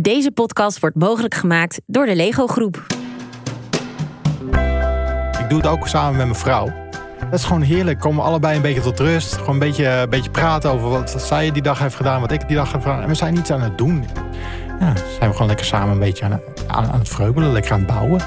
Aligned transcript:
Deze 0.00 0.30
podcast 0.30 0.78
wordt 0.78 0.96
mogelijk 0.96 1.34
gemaakt 1.34 1.80
door 1.86 2.06
de 2.06 2.16
Lego 2.16 2.46
Groep. 2.46 2.86
Ik 5.40 5.48
doe 5.48 5.58
het 5.58 5.66
ook 5.66 5.88
samen 5.88 6.16
met 6.16 6.26
mijn 6.26 6.38
vrouw. 6.38 6.72
Dat 7.30 7.38
is 7.38 7.44
gewoon 7.44 7.62
heerlijk. 7.62 7.98
Komen 8.00 8.22
we 8.22 8.28
allebei 8.28 8.56
een 8.56 8.62
beetje 8.62 8.80
tot 8.80 9.00
rust. 9.00 9.34
Gewoon 9.34 9.52
een 9.52 9.58
beetje, 9.58 9.86
een 9.86 10.10
beetje 10.10 10.30
praten 10.30 10.70
over 10.70 10.88
wat, 10.88 11.14
zij 11.18 11.50
die 11.50 11.62
dag 11.62 11.78
heeft 11.78 11.94
gedaan, 11.94 12.20
wat 12.20 12.32
ik 12.32 12.48
die 12.48 12.56
dag 12.56 12.72
heb 12.72 12.82
gedaan. 12.82 13.02
En 13.02 13.08
we 13.08 13.14
zijn 13.14 13.34
niets 13.34 13.50
aan 13.50 13.60
het 13.60 13.78
doen. 13.78 14.04
Ja, 14.80 14.96
zijn 14.96 15.30
we 15.30 15.32
gewoon 15.32 15.46
lekker 15.46 15.66
samen 15.66 15.92
een 15.92 15.98
beetje 15.98 16.24
aan, 16.24 16.40
aan, 16.66 16.90
aan 16.90 16.98
het 16.98 17.08
vreugelen, 17.08 17.52
lekker 17.52 17.72
aan 17.72 17.78
het 17.78 17.86
bouwen. 17.86 18.20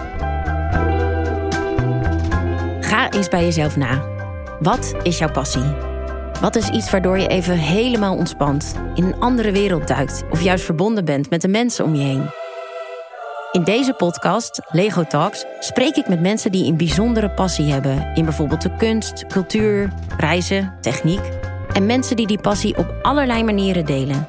Ga 2.79 3.11
eens 3.11 3.29
bij 3.29 3.43
jezelf 3.43 3.75
na. 3.75 4.02
Wat 4.59 4.93
is 5.04 5.18
jouw 5.18 5.31
passie? 5.31 5.87
Wat 6.42 6.56
is 6.56 6.70
iets 6.70 6.90
waardoor 6.90 7.20
je 7.20 7.28
even 7.28 7.58
helemaal 7.58 8.16
ontspant, 8.16 8.76
in 8.96 9.04
een 9.04 9.20
andere 9.20 9.52
wereld 9.52 9.88
duikt 9.88 10.24
of 10.30 10.42
juist 10.42 10.66
verbonden 10.66 11.06
bent 11.06 11.30
met 11.30 11.42
de 11.42 11.48
mensen 11.48 11.86
om 11.86 11.96
je 11.96 12.04
heen? 12.04 12.30
In 13.52 13.64
deze 13.64 13.94
podcast, 13.94 14.62
Lego 14.72 15.04
Talks, 15.04 15.45
spreek 15.59 15.95
ik 15.95 16.08
met 16.08 16.22
mensen 16.22 16.52
die 16.52 16.66
een 16.66 16.78
bijzondere 16.78 17.30
passie 17.30 17.72
hebben 17.72 18.12
in 18.14 18.23
bijvoorbeeld 18.23 18.62
de 18.62 18.76
kunst, 18.76 19.28
cultuur, 19.28 19.94
reizen, 20.18 20.73
techniek 20.81 21.22
en 21.73 21.86
mensen 21.86 22.16
die 22.16 22.28
die 22.28 22.42
passie 22.42 22.78
op 22.78 22.95
allerlei 23.02 23.44
manieren 23.44 23.86
delen. 23.86 24.28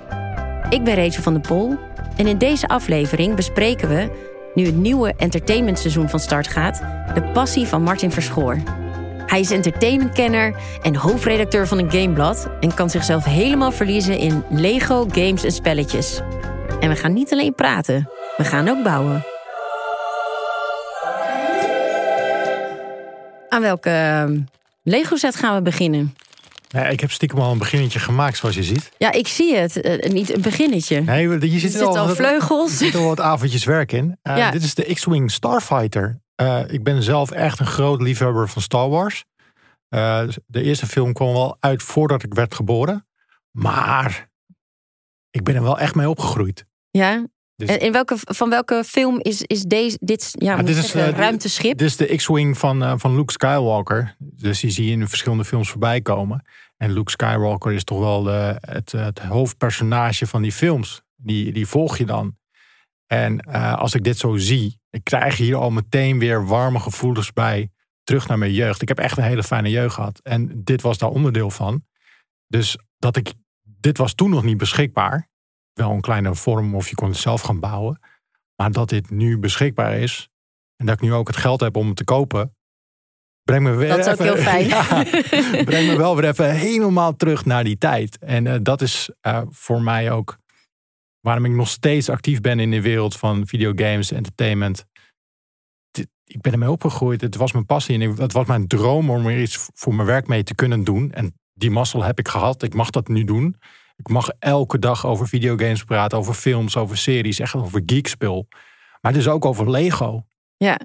Ik 0.71 0.85
ben 0.85 0.95
Rachel 0.95 1.23
van 1.23 1.33
der 1.33 1.43
Pol 1.43 1.77
en 2.16 2.27
in 2.27 2.38
deze 2.38 2.69
aflevering 2.69 3.35
bespreken 3.35 3.88
we, 3.88 4.11
nu 4.55 4.66
het 4.66 4.77
nieuwe 4.77 5.15
entertainmentseizoen 5.16 6.09
van 6.09 6.21
start 6.21 6.49
gaat, 6.49 6.83
de 7.15 7.23
passie 7.33 7.66
van 7.66 7.83
Martin 7.83 8.11
Verschoor. 8.11 8.57
Hij 9.28 9.41
is 9.41 9.50
entertainmentkenner 9.50 10.55
en 10.82 10.96
hoofdredacteur 10.96 11.66
van 11.68 11.78
een 11.78 11.91
gameblad 11.91 12.48
en 12.60 12.74
kan 12.74 12.91
zichzelf 12.91 13.24
helemaal 13.24 13.73
verliezen 13.73 14.18
in 14.18 14.45
Lego, 14.51 15.06
games 15.10 15.45
en 15.45 15.52
spelletjes. 15.52 16.20
En 16.80 16.88
we 16.88 16.96
gaan 16.96 17.12
niet 17.12 17.32
alleen 17.32 17.54
praten, 17.54 18.10
we 18.37 18.45
gaan 18.45 18.68
ook 18.68 18.82
bouwen. 18.82 19.24
Aan 23.48 23.62
welke 23.62 23.90
ehm, 23.90 24.40
Lego 24.82 25.16
set 25.16 25.37
gaan 25.37 25.54
we 25.54 25.63
beginnen? 25.63 26.15
Ja, 26.68 26.87
ik 26.87 27.01
heb 27.01 27.10
stiekem 27.10 27.38
al 27.38 27.52
een 27.52 27.59
beginnetje 27.59 27.98
gemaakt, 27.98 28.37
zoals 28.37 28.54
je 28.54 28.63
ziet. 28.63 28.90
Ja, 28.98 29.13
ik 29.13 29.29
zie 29.29 29.57
het. 29.57 29.80
Eh, 29.80 30.10
niet 30.10 30.35
een 30.35 30.42
beginnetje. 30.42 31.01
Nee, 31.01 31.29
je 31.29 31.35
er 31.35 31.48
zit 31.48 31.60
zitten 31.60 31.88
al, 31.88 32.09
vleugels. 32.09 32.70
Er 32.70 32.76
zitten 32.76 33.01
al 33.01 33.07
wat 33.07 33.20
avondjes 33.20 33.65
werk 33.65 33.92
in. 33.92 34.18
Uh, 34.23 34.37
Ja. 34.37 34.51
Dit 34.51 34.63
is 34.63 34.74
de 34.74 34.95
X-Wing 34.95 35.30
Starfighter. 35.30 36.20
Uh, 36.43 36.61
ik 36.69 36.83
ben 36.83 37.03
zelf 37.03 37.31
echt 37.31 37.61
een 37.61 37.67
groot 37.67 38.03
liefhebber 38.03 38.49
van 38.49 38.63
Star 38.63 38.89
Wars. 38.89 39.25
Uh, 39.95 40.29
de 40.47 40.63
eerste 40.63 40.87
film 40.87 41.13
kwam 41.13 41.33
wel 41.33 41.57
uit 41.61 41.83
voordat 41.83 42.23
ik 42.23 42.35
werd 42.35 42.55
geboren. 42.55 43.07
Maar 43.51 44.29
ik 45.31 45.43
ben 45.43 45.55
er 45.55 45.63
wel 45.63 45.79
echt 45.79 45.95
mee 45.95 46.09
opgegroeid. 46.09 46.66
Ja. 46.91 47.27
Dus- 47.57 47.69
En 47.69 47.81
in 47.81 47.93
welke, 47.93 48.16
van 48.19 48.51
welke 48.51 48.85
film 48.87 49.21
is, 49.21 49.43
is 49.43 49.63
deze, 49.63 49.99
dit 50.01 50.31
ja, 50.33 50.57
moet 50.57 50.66
dit 50.66 50.77
is, 50.77 50.91
zeggen, 50.91 51.13
eh, 51.13 51.19
ruimteschip? 51.19 51.79
Dit 51.79 51.87
is 51.87 51.97
de 51.97 52.16
X-Wing 52.16 52.59
van, 52.59 53.01
van 53.01 53.15
Luke 53.15 53.33
Skywalker. 53.33 54.16
Dus 54.19 54.61
die 54.61 54.71
zie 54.71 54.85
je 54.85 54.93
in 54.93 55.09
verschillende 55.09 55.45
films 55.45 55.71
voorbij 55.71 56.01
komen. 56.01 56.45
En 56.77 56.93
Luke 56.93 57.11
Skywalker 57.11 57.73
is 57.73 57.85
toch 57.85 57.99
wel 57.99 58.23
de, 58.23 58.57
het, 58.61 58.93
het 58.93 59.19
hoofdpersonage 59.19 60.27
van 60.27 60.43
die 60.43 60.53
films. 60.53 61.03
Die, 61.16 61.53
die 61.53 61.66
volg 61.66 61.99
je 61.99 62.05
dan. 62.07 62.37
En 63.07 63.41
als 63.77 63.95
ik 63.95 64.05
dit 64.05 64.19
zo 64.19 64.37
zie, 64.37 64.78
ik 64.91 65.05
krijg 65.05 65.37
hier 65.37 65.56
al 65.56 65.71
meteen 65.71 66.19
weer 66.19 66.47
warme 66.47 66.78
gevoelens 66.78 67.33
bij. 67.33 67.71
Terug 68.03 68.28
naar 68.28 68.39
mijn 68.39 68.53
jeugd. 68.53 68.83
Ik 68.83 68.89
heb 68.89 68.99
echt 68.99 69.17
een 69.17 69.25
hele 69.25 69.43
fijne 69.43 69.71
jeugd 69.71 69.94
gehad. 69.94 70.21
En 70.22 70.65
dit 70.65 70.83
was 70.83 70.99
daar 70.99 71.11
onderdeel 71.11 71.50
van. 71.50 71.84
Dus 72.47 72.78
dat 72.99 73.16
ik, 73.16 73.33
dit 73.62 73.99
was 73.99 74.15
toen 74.15 74.31
nog 74.31 74.43
niet 74.43 74.56
beschikbaar. 74.56 75.28
Wel 75.72 75.91
een 75.91 76.00
kleine 76.00 76.34
vorm 76.34 76.75
of 76.75 76.89
je 76.89 76.94
kon 76.94 77.09
het 77.09 77.16
zelf 77.16 77.41
gaan 77.41 77.61
bouwen. 77.61 78.00
Maar 78.56 78.72
dat 78.72 78.89
dit 78.89 79.11
nu 79.11 79.39
beschikbaar 79.39 79.94
is. 79.94 80.28
En 80.77 80.87
dat 80.87 80.94
ik 80.94 81.00
nu 81.00 81.12
ook 81.12 81.27
het 81.27 81.37
geld 81.37 81.61
heb 81.61 81.77
om 81.77 81.87
het 81.87 81.97
te 81.97 82.05
kopen. 82.05 82.56
Breng 83.43 83.62
me 83.62 83.75
weer 83.75 83.89
dat 83.89 83.99
is 83.99 84.06
even, 84.06 84.28
ook 84.28 84.34
heel 84.34 84.43
fijn. 84.43 84.69
Ja, 85.56 85.65
breng 85.65 85.87
me 85.87 85.97
wel 85.97 86.16
weer 86.16 86.28
even 86.28 86.54
helemaal 86.54 87.16
terug 87.16 87.44
naar 87.44 87.65
die 87.65 87.78
tijd. 87.78 88.19
En 88.19 88.44
uh, 88.44 88.54
dat 88.62 88.81
is 88.81 89.10
uh, 89.22 89.43
voor 89.48 89.82
mij 89.82 90.10
ook 90.10 90.38
waarom 91.20 91.44
ik 91.44 91.52
nog 91.52 91.68
steeds 91.68 92.08
actief 92.08 92.40
ben 92.40 92.60
in 92.60 92.70
de 92.70 92.82
wereld 92.82 93.16
van 93.16 93.46
videogames, 93.46 94.12
entertainment. 94.12 94.84
Ik 96.24 96.40
ben 96.40 96.52
ermee 96.52 96.70
opgegroeid. 96.70 97.20
Het 97.20 97.36
was 97.36 97.52
mijn 97.52 97.66
passie 97.66 98.00
en 98.00 98.16
het 98.16 98.32
was 98.32 98.46
mijn 98.46 98.66
droom 98.66 99.10
om 99.10 99.26
er 99.26 99.40
iets 99.40 99.68
voor 99.74 99.94
mijn 99.94 100.08
werk 100.08 100.26
mee 100.26 100.42
te 100.42 100.54
kunnen 100.54 100.84
doen. 100.84 101.12
En 101.12 101.34
die 101.52 101.70
mazzel 101.70 102.02
heb 102.02 102.18
ik 102.18 102.28
gehad. 102.28 102.62
Ik 102.62 102.74
mag 102.74 102.90
dat 102.90 103.08
nu 103.08 103.24
doen. 103.24 103.56
Ik 103.96 104.08
mag 104.08 104.28
elke 104.38 104.78
dag 104.78 105.06
over 105.06 105.28
videogames 105.28 105.84
praten, 105.84 106.18
over 106.18 106.34
films, 106.34 106.76
over 106.76 106.96
series, 106.96 107.38
echt 107.38 107.54
over 107.54 107.82
geekspul. 107.86 108.48
Maar 109.00 109.12
dus 109.12 109.28
ook 109.28 109.44
over 109.44 109.70
Lego. 109.70 110.26
Ja. 110.56 110.80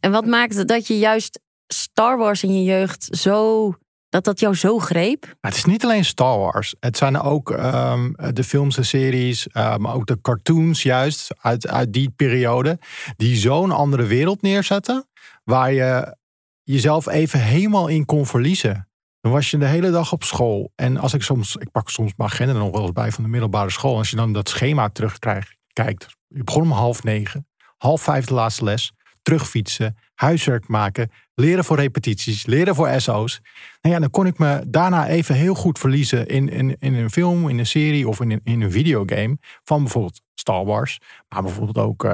En 0.00 0.10
wat 0.10 0.26
maakt 0.26 0.68
dat 0.68 0.86
je 0.86 0.98
juist 0.98 1.40
Star 1.66 2.18
Wars 2.18 2.42
in 2.42 2.54
je 2.54 2.64
jeugd 2.64 3.08
zo 3.10 3.72
dat 4.08 4.24
dat 4.24 4.40
jou 4.40 4.54
zo 4.54 4.78
greep? 4.78 5.36
Het 5.40 5.54
is 5.54 5.64
niet 5.64 5.84
alleen 5.84 6.04
Star 6.04 6.38
Wars. 6.38 6.74
Het 6.80 6.96
zijn 6.96 7.20
ook 7.20 7.50
um, 7.50 8.14
de 8.32 8.44
films 8.44 8.76
en 8.76 8.86
series, 8.86 9.46
uh, 9.52 9.76
maar 9.76 9.94
ook 9.94 10.06
de 10.06 10.20
cartoons 10.20 10.82
juist 10.82 11.34
uit, 11.40 11.68
uit 11.68 11.92
die 11.92 12.10
periode. 12.10 12.78
Die 13.16 13.36
zo'n 13.36 13.70
andere 13.70 14.04
wereld 14.06 14.42
neerzetten. 14.42 15.08
Waar 15.44 15.72
je 15.72 16.16
jezelf 16.62 17.06
even 17.06 17.40
helemaal 17.40 17.88
in 17.88 18.04
kon 18.04 18.26
verliezen. 18.26 18.88
Dan 19.20 19.32
was 19.32 19.50
je 19.50 19.58
de 19.58 19.66
hele 19.66 19.90
dag 19.90 20.12
op 20.12 20.24
school. 20.24 20.72
En 20.74 20.96
als 20.96 21.14
ik 21.14 21.22
soms, 21.22 21.56
ik 21.56 21.70
pak 21.70 21.90
soms 21.90 22.12
mijn 22.16 22.30
agenda 22.30 22.52
nog 22.52 22.70
wel 22.70 22.82
eens 22.82 22.92
bij 22.92 23.12
van 23.12 23.24
de 23.24 23.30
middelbare 23.30 23.70
school. 23.70 23.96
Als 23.96 24.10
je 24.10 24.16
dan 24.16 24.32
dat 24.32 24.48
schema 24.48 24.88
terugkrijgt, 24.88 25.56
kijkt. 25.72 26.06
Je 26.26 26.44
begon 26.44 26.62
om 26.62 26.70
half 26.70 27.02
negen, 27.02 27.48
half 27.76 28.02
vijf 28.02 28.26
de 28.26 28.34
laatste 28.34 28.64
les. 28.64 28.92
Terugfietsen, 29.28 29.96
huiswerk 30.14 30.68
maken, 30.68 31.10
leren 31.34 31.64
voor 31.64 31.76
repetities, 31.76 32.46
leren 32.46 32.74
voor 32.74 33.00
SO's. 33.00 33.40
Nou 33.80 33.94
ja, 33.94 34.00
dan 34.00 34.10
kon 34.10 34.26
ik 34.26 34.38
me 34.38 34.62
daarna 34.68 35.08
even 35.08 35.34
heel 35.34 35.54
goed 35.54 35.78
verliezen 35.78 36.26
in, 36.26 36.48
in, 36.48 36.76
in 36.78 36.94
een 36.94 37.10
film, 37.10 37.48
in 37.48 37.58
een 37.58 37.66
serie 37.66 38.08
of 38.08 38.20
in 38.20 38.40
in 38.44 38.60
een 38.60 38.70
videogame. 38.70 39.38
Van 39.64 39.82
bijvoorbeeld 39.82 40.20
Star 40.38 40.64
Wars. 40.64 40.98
Maar 41.28 41.42
bijvoorbeeld 41.42 41.78
ook, 41.78 42.04
uh, 42.04 42.10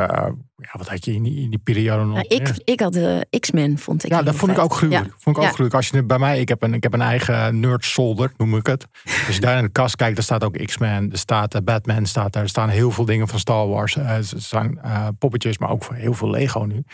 ja, 0.56 0.70
wat 0.72 0.88
had 0.88 1.04
je 1.04 1.12
in 1.14 1.22
die, 1.22 1.42
in 1.42 1.50
die 1.50 1.58
periode 1.58 2.04
nog? 2.04 2.14
Nou, 2.14 2.26
ik, 2.28 2.46
ja. 2.46 2.54
ik 2.64 2.80
had 2.80 2.92
de 2.92 3.26
X-Men, 3.40 3.78
vond 3.78 4.04
ik. 4.04 4.10
Ja, 4.10 4.22
dat 4.22 4.34
vond 4.34 4.52
ik 4.52 4.58
ook 4.58 4.74
gruwelijk. 4.74 5.06
Ja. 5.06 5.14
Vond 5.18 5.36
ik 5.36 5.42
ook 5.42 5.48
Ja. 5.48 5.48
gruwelijk. 5.48 5.74
Als 5.74 5.88
je 5.88 6.04
bij 6.04 6.18
mij, 6.18 6.40
ik 6.40 6.48
heb 6.48 6.62
een, 6.62 6.74
ik 6.74 6.82
heb 6.82 6.92
een 6.92 7.00
eigen 7.00 7.60
nerd 7.60 7.84
zolder, 7.84 8.32
noem 8.36 8.56
ik 8.56 8.66
het. 8.66 8.86
Als 9.26 9.34
je 9.34 9.40
daar 9.40 9.58
in 9.58 9.64
de 9.64 9.70
kast 9.70 9.96
kijkt, 9.96 10.14
daar 10.14 10.24
staat 10.24 10.44
ook 10.44 10.64
X-Men, 10.64 11.12
er 11.12 11.18
staat 11.18 11.54
uh, 11.54 11.60
Batman, 11.64 12.06
staat 12.06 12.32
daar. 12.32 12.42
Er 12.42 12.48
staan 12.48 12.68
heel 12.68 12.90
veel 12.90 13.04
dingen 13.04 13.28
van 13.28 13.38
Star 13.38 13.68
Wars. 13.68 13.96
Uh, 13.96 14.16
er 14.16 14.24
staan 14.24 14.80
poppetjes, 15.18 15.58
maar 15.58 15.70
ook 15.70 15.94
heel 15.94 16.14
veel 16.14 16.30
Lego 16.30 16.60
nu. 16.60 16.84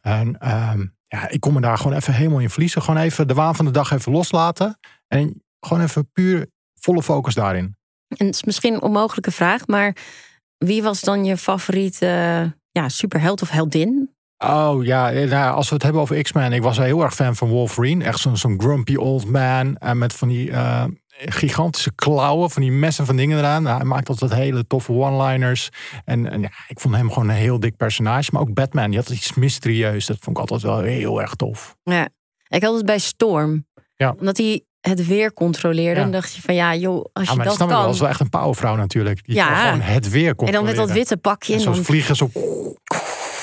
En 0.00 0.50
um, 0.72 0.94
ja, 1.06 1.28
ik 1.28 1.40
kon 1.40 1.52
me 1.52 1.60
daar 1.60 1.78
gewoon 1.78 1.96
even 1.96 2.14
helemaal 2.14 2.38
in 2.38 2.50
verliezen. 2.50 2.82
Gewoon 2.82 3.00
even 3.00 3.28
de 3.28 3.34
waan 3.34 3.54
van 3.54 3.64
de 3.64 3.70
dag 3.70 3.90
even 3.90 4.12
loslaten. 4.12 4.78
En 5.08 5.42
gewoon 5.60 5.82
even 5.82 6.10
puur 6.12 6.46
volle 6.80 7.02
focus 7.02 7.34
daarin. 7.34 7.76
En 8.16 8.26
het 8.26 8.34
is 8.34 8.44
misschien 8.44 8.74
een 8.74 8.82
onmogelijke 8.82 9.30
vraag, 9.30 9.66
maar 9.66 9.96
wie 10.64 10.82
was 10.82 11.00
dan 11.00 11.24
je 11.24 11.36
favoriete 11.36 12.06
ja, 12.70 12.88
superheld 12.88 13.42
of 13.42 13.50
heldin? 13.50 14.10
Oh 14.38 14.84
ja, 14.84 15.10
nou, 15.10 15.54
als 15.54 15.68
we 15.68 15.74
het 15.74 15.82
hebben 15.82 16.02
over 16.02 16.22
X-Men. 16.22 16.52
Ik 16.52 16.62
was 16.62 16.78
heel 16.78 17.02
erg 17.02 17.14
fan 17.14 17.36
van 17.36 17.48
Wolverine. 17.48 18.04
Echt 18.04 18.18
zo'n 18.18 18.36
zo'n 18.36 18.60
grumpy 18.60 18.96
old 18.96 19.24
man. 19.24 19.76
En 19.76 19.98
met 19.98 20.12
van 20.12 20.28
die 20.28 20.48
uh, 20.48 20.84
gigantische 21.08 21.94
klauwen. 21.94 22.50
Van 22.50 22.62
die 22.62 22.72
messen 22.72 23.06
van 23.06 23.16
dingen 23.16 23.38
eraan. 23.38 23.62
Nou, 23.62 23.76
hij 23.76 23.86
maakt 23.86 24.08
altijd 24.08 24.34
hele 24.34 24.66
toffe 24.66 24.92
one-liners. 24.92 25.68
En, 26.04 26.30
en 26.30 26.40
ja, 26.40 26.50
ik 26.68 26.80
vond 26.80 26.94
hem 26.94 27.12
gewoon 27.12 27.28
een 27.28 27.34
heel 27.34 27.60
dik 27.60 27.76
personage. 27.76 28.30
Maar 28.32 28.42
ook 28.42 28.54
Batman, 28.54 28.90
die 28.90 28.98
had 28.98 29.10
iets 29.10 29.34
mysterieus. 29.34 30.06
Dat 30.06 30.16
vond 30.20 30.36
ik 30.36 30.42
altijd 30.42 30.62
wel 30.62 30.78
heel 30.80 31.20
erg 31.20 31.34
tof. 31.34 31.76
Ja, 31.82 32.08
ik 32.48 32.62
had 32.62 32.74
het 32.74 32.86
bij 32.86 32.98
Storm. 32.98 33.66
Ja. 33.96 34.14
Omdat 34.18 34.36
hij 34.36 34.64
het 34.88 35.06
weer 35.06 35.32
controleerde. 35.32 36.00
Ja. 36.00 36.06
En 36.06 36.12
dacht 36.12 36.34
je 36.34 36.42
van 36.42 36.54
ja, 36.54 36.74
joh, 36.74 37.04
als 37.12 37.28
Ja, 37.28 37.34
je 37.34 37.42
dat 37.42 37.56
kan. 37.56 37.68
Dat 37.68 37.94
is 37.94 38.00
wel 38.00 38.08
echt 38.08 38.20
een 38.20 38.28
powervrouw 38.28 38.76
natuurlijk. 38.76 39.24
Die 39.26 39.34
Ja. 39.34 39.46
kan 39.46 39.56
gewoon 39.56 39.80
het 39.80 40.10
weer 40.10 40.28
en 40.28 40.34
dan 40.36 40.44
met 40.46 40.54
controleren. 40.54 40.86
dat 40.86 40.96
witte 40.96 41.16
pakje. 41.16 41.52
En 41.52 41.58
En 41.58 41.64
zo 41.64 41.72
dan, 41.72 41.84
vliegen 41.84 42.16
zo... 42.16 42.30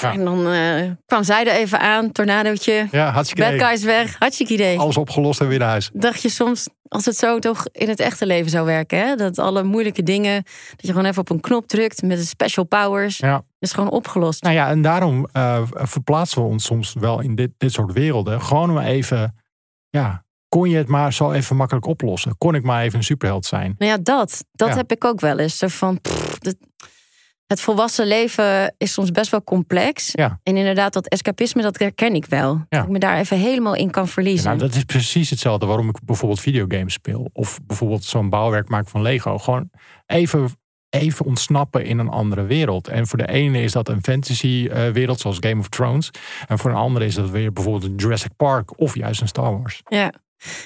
Ja. 0.02 0.12
en 0.14 0.24
dan 0.26 0.48
eh, 0.52 0.92
kwam 1.06 1.24
zij 1.24 1.46
er 1.48 1.54
even 1.54 1.80
aan, 1.80 2.12
tornadootje. 2.12 2.88
Ja, 2.92 3.12
hartstikke 3.12 3.44
Bad 3.44 3.54
idee. 3.54 3.66
guys 3.68 3.84
weg, 3.84 4.16
hartstikke 4.20 4.54
idee. 4.54 4.80
Alles 4.80 4.98
opgelost 4.98 5.42
en 5.42 5.48
weer 5.48 5.60
naar 5.60 5.70
huis. 5.70 5.90
Dacht 5.94 6.22
je 6.22 6.30
soms, 6.30 6.68
als 6.88 7.06
het 7.06 7.18
zo 7.18 7.40
toch 7.40 7.68
in 7.72 7.90
het 7.90 8.00
echte 8.00 8.26
leven 8.26 8.52
zou 8.52 8.66
werken, 8.66 9.00
hè? 9.08 9.16
dat 9.16 9.38
alle 9.40 9.64
moeilijke 9.64 10.04
dingen, 10.04 10.44
dat 10.70 10.82
je 10.86 10.88
gewoon 10.88 11.06
even 11.06 11.22
op 11.22 11.30
een 11.30 11.40
knop 11.40 11.68
drukt 11.68 12.02
met 12.02 12.18
de 12.18 12.24
special 12.26 12.66
powers, 12.66 13.18
Ja. 13.18 13.42
is 13.60 13.72
gewoon 13.74 13.90
opgelost. 13.90 14.44
Nou 14.44 14.56
ja, 14.56 14.70
en 14.70 14.82
daarom 14.82 15.28
uh, 15.34 15.62
verplaatsen 15.72 16.42
we 16.42 16.48
ons 16.48 16.66
soms 16.66 16.94
wel 17.00 17.20
in 17.20 17.36
dit, 17.36 17.50
dit 17.58 17.72
soort 17.72 17.94
werelden. 17.94 18.42
Gewoon 18.42 18.74
maar 18.74 18.86
even, 18.86 19.36
ja, 19.90 20.24
kon 20.50 20.70
je 20.70 20.78
het 20.78 20.88
maar 20.88 21.14
zo 21.14 21.32
even 21.32 21.56
makkelijk 21.56 21.86
oplossen? 21.86 22.38
Kon 22.38 22.56
ik 22.56 22.64
maar 22.64 22.84
even 22.84 22.98
een 22.98 23.04
superheld 23.04 23.46
zijn? 23.46 23.76
Nou 23.78 23.92
ja, 23.92 23.98
dat, 24.04 24.46
dat 24.52 24.70
Ja. 24.70 24.76
heb 24.76 24.92
ik 24.92 25.04
ook 25.06 25.20
wel 25.20 25.40
eens. 25.40 25.64
Van, 25.68 26.02
pff, 26.02 26.40
dat- 26.40 26.56
het 27.48 27.62
volwassen 27.62 28.08
leven 28.08 28.76
is 28.78 28.94
soms 28.94 29.12
best 29.12 29.32
wel 29.32 29.44
complex. 29.44 30.10
Ja. 30.12 30.40
En 30.44 30.58
inderdaad, 30.58 30.94
dat 30.94 31.08
escapisme, 31.08 31.62
dat 31.62 31.80
herken 31.80 32.14
ik 32.16 32.26
wel. 32.26 32.54
Ja. 32.54 32.66
Dat 32.70 32.84
ik 32.84 32.90
me 32.90 33.00
daar 33.00 33.18
even 33.18 33.38
helemaal 33.38 33.76
in 33.76 33.92
kan 33.92 34.08
verliezen. 34.08 34.46
Nou, 34.48 34.58
dat 34.60 34.76
is 34.76 34.84
precies 34.84 35.30
hetzelfde 35.30 35.66
waarom 35.66 35.90
ik 35.90 35.96
bijvoorbeeld 36.06 36.40
videogames 36.42 36.94
speel. 36.94 37.30
Of 37.34 37.60
bijvoorbeeld 37.68 38.04
zo'n 38.04 38.30
bouwwerk 38.30 38.70
maak 38.70 38.88
van 38.90 39.02
Lego. 39.02 39.38
Gewoon 39.38 39.70
even 40.06 40.50
even 40.90 41.26
ontsnappen 41.26 41.86
in 41.86 42.00
een 42.00 42.10
andere 42.10 42.44
wereld. 42.44 42.88
En 42.88 43.08
voor 43.08 43.18
de 43.18 43.28
ene 43.28 43.62
is 43.62 43.72
dat 43.72 43.90
een 43.90 44.04
fantasy 44.04 44.68
eh, 44.72 44.90
wereld 44.92 45.20
zoals 45.20 45.38
Game 45.40 45.60
of 45.60 45.70
Thrones. 45.70 46.10
En 46.48 46.58
voor 46.60 46.70
een 46.70 46.76
andere 46.76 47.06
is 47.06 47.16
dat 47.16 47.30
weer 47.30 47.54
bijvoorbeeld 47.54 47.92
een 47.92 47.96
Jurassic 47.98 48.32
Park 48.36 48.80
of 48.80 48.96
juist 48.96 49.22
een 49.22 49.28
Star 49.28 49.58
Wars. 49.58 49.82
Ja. 49.88 50.14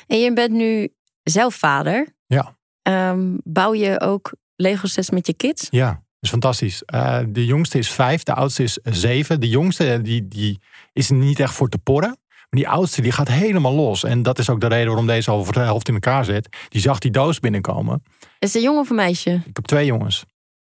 En 0.07 0.19
je 0.19 0.33
bent 0.33 0.51
nu 0.51 0.93
zelf 1.23 1.55
vader. 1.55 2.07
Ja. 2.25 2.57
Ehm, 2.81 3.37
bouw 3.43 3.73
je 3.73 3.99
ook 3.99 4.33
Lego 4.55 4.87
sets 4.87 5.09
met 5.09 5.27
je 5.27 5.33
kids? 5.33 5.67
Ja, 5.69 5.87
dat 5.89 6.01
is 6.19 6.29
fantastisch. 6.29 6.83
Uh, 6.93 7.19
de 7.27 7.45
jongste 7.45 7.77
is 7.77 7.89
vijf, 7.89 8.23
de 8.23 8.33
oudste 8.33 8.63
is 8.63 8.79
zeven. 8.83 9.39
De 9.39 9.49
jongste 9.49 10.01
die, 10.01 10.27
die 10.27 10.61
is 10.93 11.09
niet 11.09 11.39
echt 11.39 11.53
voor 11.53 11.69
te 11.69 11.77
porren. 11.77 12.17
Maar 12.49 12.61
die 12.61 12.69
oudste 12.69 13.01
die 13.01 13.11
gaat 13.11 13.27
helemaal 13.27 13.73
los. 13.73 14.03
En 14.03 14.23
dat 14.23 14.39
is 14.39 14.49
ook 14.49 14.61
de 14.61 14.67
reden 14.67 14.87
waarom 14.87 15.07
deze 15.07 15.31
al 15.31 15.43
voor 15.43 15.53
de 15.53 15.59
helft 15.59 15.87
in 15.87 15.93
elkaar 15.93 16.25
zit. 16.25 16.57
Die 16.69 16.81
zag 16.81 16.99
die 16.99 17.11
doos 17.11 17.39
binnenkomen. 17.39 18.03
Is 18.19 18.53
het 18.53 18.55
een 18.55 18.61
jongen 18.61 18.81
of 18.81 18.89
een 18.89 18.95
meisje? 18.95 19.41
Ik 19.45 19.55
heb 19.55 19.65
twee 19.65 19.85
jongens. 19.85 20.25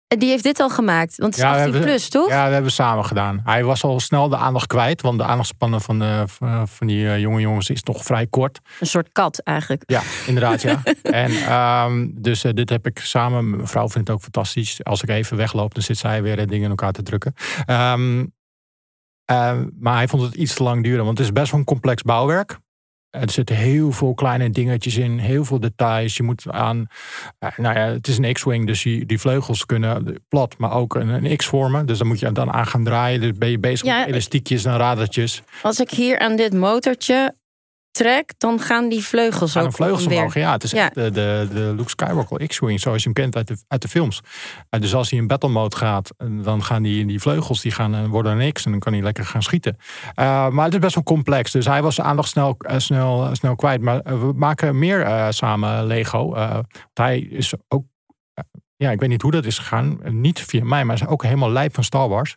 Die 0.06 0.28
heeft 0.28 0.42
dit 0.42 0.60
al 0.60 0.70
gemaakt? 0.70 1.16
Want 1.16 1.36
het 1.36 1.44
is 1.44 1.50
18 1.50 1.80
plus, 1.80 2.08
toch? 2.08 2.28
Ja, 2.28 2.46
we 2.46 2.52
hebben 2.52 2.72
samen 2.72 3.04
gedaan. 3.04 3.40
Hij 3.44 3.64
was 3.64 3.84
al 3.84 4.00
snel 4.00 4.28
de 4.28 4.36
aandacht 4.36 4.66
kwijt. 4.66 5.02
Want 5.02 5.18
de 5.18 5.24
aandachtspannen 5.24 5.80
van, 5.80 6.02
uh, 6.02 6.22
van 6.64 6.86
die 6.86 7.04
uh, 7.04 7.18
jonge 7.18 7.40
jongens 7.40 7.70
is 7.70 7.82
toch 7.82 8.04
vrij 8.04 8.26
kort. 8.26 8.60
Een 8.80 8.86
soort 8.86 9.12
kat 9.12 9.38
eigenlijk. 9.38 9.82
Ja, 9.86 10.02
inderdaad 10.26 10.62
ja. 10.62 10.82
en 11.02 11.52
um, 11.52 12.22
dus 12.22 12.44
uh, 12.44 12.52
dit 12.52 12.70
heb 12.70 12.86
ik 12.86 12.98
samen. 12.98 13.50
Mijn 13.50 13.66
vrouw 13.66 13.88
vindt 13.88 14.08
het 14.08 14.16
ook 14.16 14.22
fantastisch. 14.22 14.84
Als 14.84 15.02
ik 15.02 15.08
even 15.08 15.36
wegloop, 15.36 15.74
dan 15.74 15.82
zit 15.82 15.98
zij 15.98 16.22
weer 16.22 16.36
dingen 16.36 16.64
in 16.64 16.70
elkaar 16.70 16.92
te 16.92 17.02
drukken. 17.02 17.34
Um, 17.66 18.32
maar 19.78 19.94
hij 19.94 20.08
vond 20.08 20.22
het 20.22 20.34
iets 20.34 20.54
te 20.54 20.62
lang 20.62 20.82
duren. 20.82 21.04
Want 21.04 21.18
het 21.18 21.26
is 21.26 21.32
best 21.32 21.50
wel 21.50 21.60
een 21.60 21.66
complex 21.66 22.02
bouwwerk. 22.02 22.58
Er 23.20 23.30
zitten 23.30 23.56
heel 23.56 23.92
veel 23.92 24.14
kleine 24.14 24.50
dingetjes 24.50 24.96
in, 24.96 25.18
heel 25.18 25.44
veel 25.44 25.60
details. 25.60 26.16
Je 26.16 26.22
moet 26.22 26.44
aan, 26.50 26.86
nou 27.56 27.78
ja, 27.78 27.86
het 27.86 28.08
is 28.08 28.18
een 28.18 28.32
X-wing, 28.32 28.66
dus 28.66 28.82
die, 28.82 29.06
die, 29.06 29.18
vleugels 29.18 29.66
kunnen 29.66 30.24
plat, 30.28 30.54
maar 30.58 30.72
ook 30.72 30.94
een, 30.94 31.08
een, 31.08 31.36
X 31.36 31.46
vormen. 31.46 31.86
Dus 31.86 31.98
dan 31.98 32.06
moet 32.06 32.18
je 32.18 32.32
dan 32.32 32.52
aan 32.52 32.66
gaan 32.66 32.84
draaien. 32.84 33.20
Dus 33.20 33.32
ben 33.32 33.50
je 33.50 33.58
bezig 33.58 33.86
ja, 33.86 33.98
met 33.98 34.08
elastiekjes 34.08 34.64
en 34.64 34.76
radertjes. 34.76 35.42
Als 35.62 35.80
ik 35.80 35.90
hier 35.90 36.18
aan 36.18 36.36
dit 36.36 36.52
motortje 36.52 37.34
trek, 37.94 38.34
dan 38.38 38.60
gaan 38.60 38.88
die 38.88 39.04
vleugels 39.04 39.52
gaan 39.52 39.64
ook 39.64 39.72
vleugels 39.72 40.06
omhoog. 40.06 40.34
Ja, 40.34 40.52
het 40.52 40.62
is 40.62 40.72
echt 40.72 40.94
de, 40.94 41.10
de, 41.10 41.48
de 41.52 41.72
Luke 41.76 41.88
Skywalker 41.88 42.46
X-Wing, 42.46 42.80
zoals 42.80 43.02
je 43.02 43.04
hem 43.04 43.12
kent 43.12 43.36
uit 43.36 43.48
de, 43.48 43.56
uit 43.68 43.82
de 43.82 43.88
films. 43.88 44.20
En 44.70 44.80
dus 44.80 44.94
als 44.94 45.10
hij 45.10 45.18
in 45.18 45.26
battle 45.26 45.48
mode 45.48 45.76
gaat, 45.76 46.10
dan 46.42 46.62
gaan 46.62 46.82
die, 46.82 47.06
die 47.06 47.20
vleugels 47.20 47.60
die 47.60 47.72
gaan, 47.72 48.08
worden 48.08 48.40
een 48.40 48.52
X 48.52 48.64
en 48.64 48.70
dan 48.70 48.80
kan 48.80 48.92
hij 48.92 49.02
lekker 49.02 49.24
gaan 49.24 49.42
schieten. 49.42 49.76
Uh, 50.14 50.48
maar 50.48 50.64
het 50.64 50.74
is 50.74 50.80
best 50.80 50.94
wel 50.94 51.04
complex, 51.04 51.50
dus 51.50 51.66
hij 51.66 51.82
was 51.82 52.00
aandacht 52.00 52.28
snel, 52.28 52.56
uh, 52.58 52.78
snel, 52.78 53.28
snel 53.32 53.56
kwijt. 53.56 53.80
Maar 53.80 54.02
we 54.02 54.32
maken 54.36 54.78
meer 54.78 55.26
samen 55.32 55.86
Lego. 55.86 56.30
want 56.30 56.66
hij 56.94 57.18
is 57.18 57.54
ook, 57.68 57.84
ja, 58.76 58.90
ik 58.90 59.00
weet 59.00 59.08
niet 59.08 59.22
hoe 59.22 59.30
dat 59.30 59.44
is 59.44 59.58
gegaan. 59.58 59.98
Niet 60.04 60.40
via 60.40 60.64
mij, 60.64 60.84
maar 60.84 60.94
is 60.94 61.06
ook 61.06 61.22
helemaal 61.22 61.50
lijp 61.50 61.74
van 61.74 61.84
Star 61.84 62.08
Wars. 62.08 62.36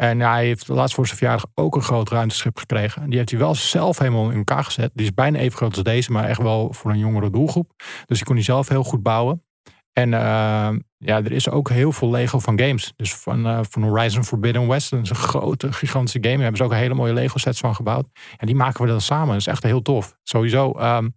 En 0.00 0.20
hij 0.20 0.44
heeft 0.44 0.68
laatst 0.68 0.94
voor 0.94 1.06
zijn 1.06 1.18
verjaardag 1.18 1.50
ook 1.54 1.76
een 1.76 1.82
groot 1.82 2.08
ruimteschip 2.08 2.58
gekregen. 2.58 3.02
En 3.02 3.08
die 3.08 3.18
heeft 3.18 3.30
hij 3.30 3.38
wel 3.38 3.54
zelf 3.54 3.98
helemaal 3.98 4.30
in 4.30 4.36
elkaar 4.36 4.64
gezet. 4.64 4.90
Die 4.94 5.06
is 5.06 5.14
bijna 5.14 5.38
even 5.38 5.56
groot 5.56 5.74
als 5.74 5.82
deze, 5.82 6.12
maar 6.12 6.24
echt 6.24 6.42
wel 6.42 6.72
voor 6.72 6.90
een 6.90 6.98
jongere 6.98 7.30
doelgroep. 7.30 7.72
Dus 8.06 8.16
die 8.16 8.26
kon 8.26 8.34
hij 8.34 8.44
zelf 8.44 8.68
heel 8.68 8.84
goed 8.84 9.02
bouwen. 9.02 9.44
En 9.92 10.12
uh, 10.12 10.70
ja, 10.98 11.16
er 11.16 11.32
is 11.32 11.50
ook 11.50 11.68
heel 11.68 11.92
veel 11.92 12.10
Lego 12.10 12.38
van 12.38 12.60
games. 12.60 12.92
Dus 12.96 13.14
van, 13.14 13.46
uh, 13.46 13.60
van 13.70 13.82
Horizon 13.82 14.24
Forbidden 14.24 14.68
West. 14.68 14.90
Dat 14.90 15.02
is 15.02 15.10
een 15.10 15.16
grote, 15.16 15.72
gigantische 15.72 16.18
game. 16.20 16.34
Daar 16.34 16.42
hebben 16.42 16.56
ze 16.60 16.64
ook 16.64 16.72
hele 16.72 16.94
mooie 16.94 17.12
Lego 17.12 17.38
sets 17.38 17.60
van 17.60 17.74
gebouwd. 17.74 18.06
En 18.36 18.46
die 18.46 18.56
maken 18.56 18.82
we 18.82 18.90
dan 18.90 19.00
samen. 19.00 19.28
Dat 19.28 19.36
is 19.36 19.46
echt 19.46 19.62
heel 19.62 19.82
tof. 19.82 20.16
Sowieso 20.22 20.78
um, 20.80 21.14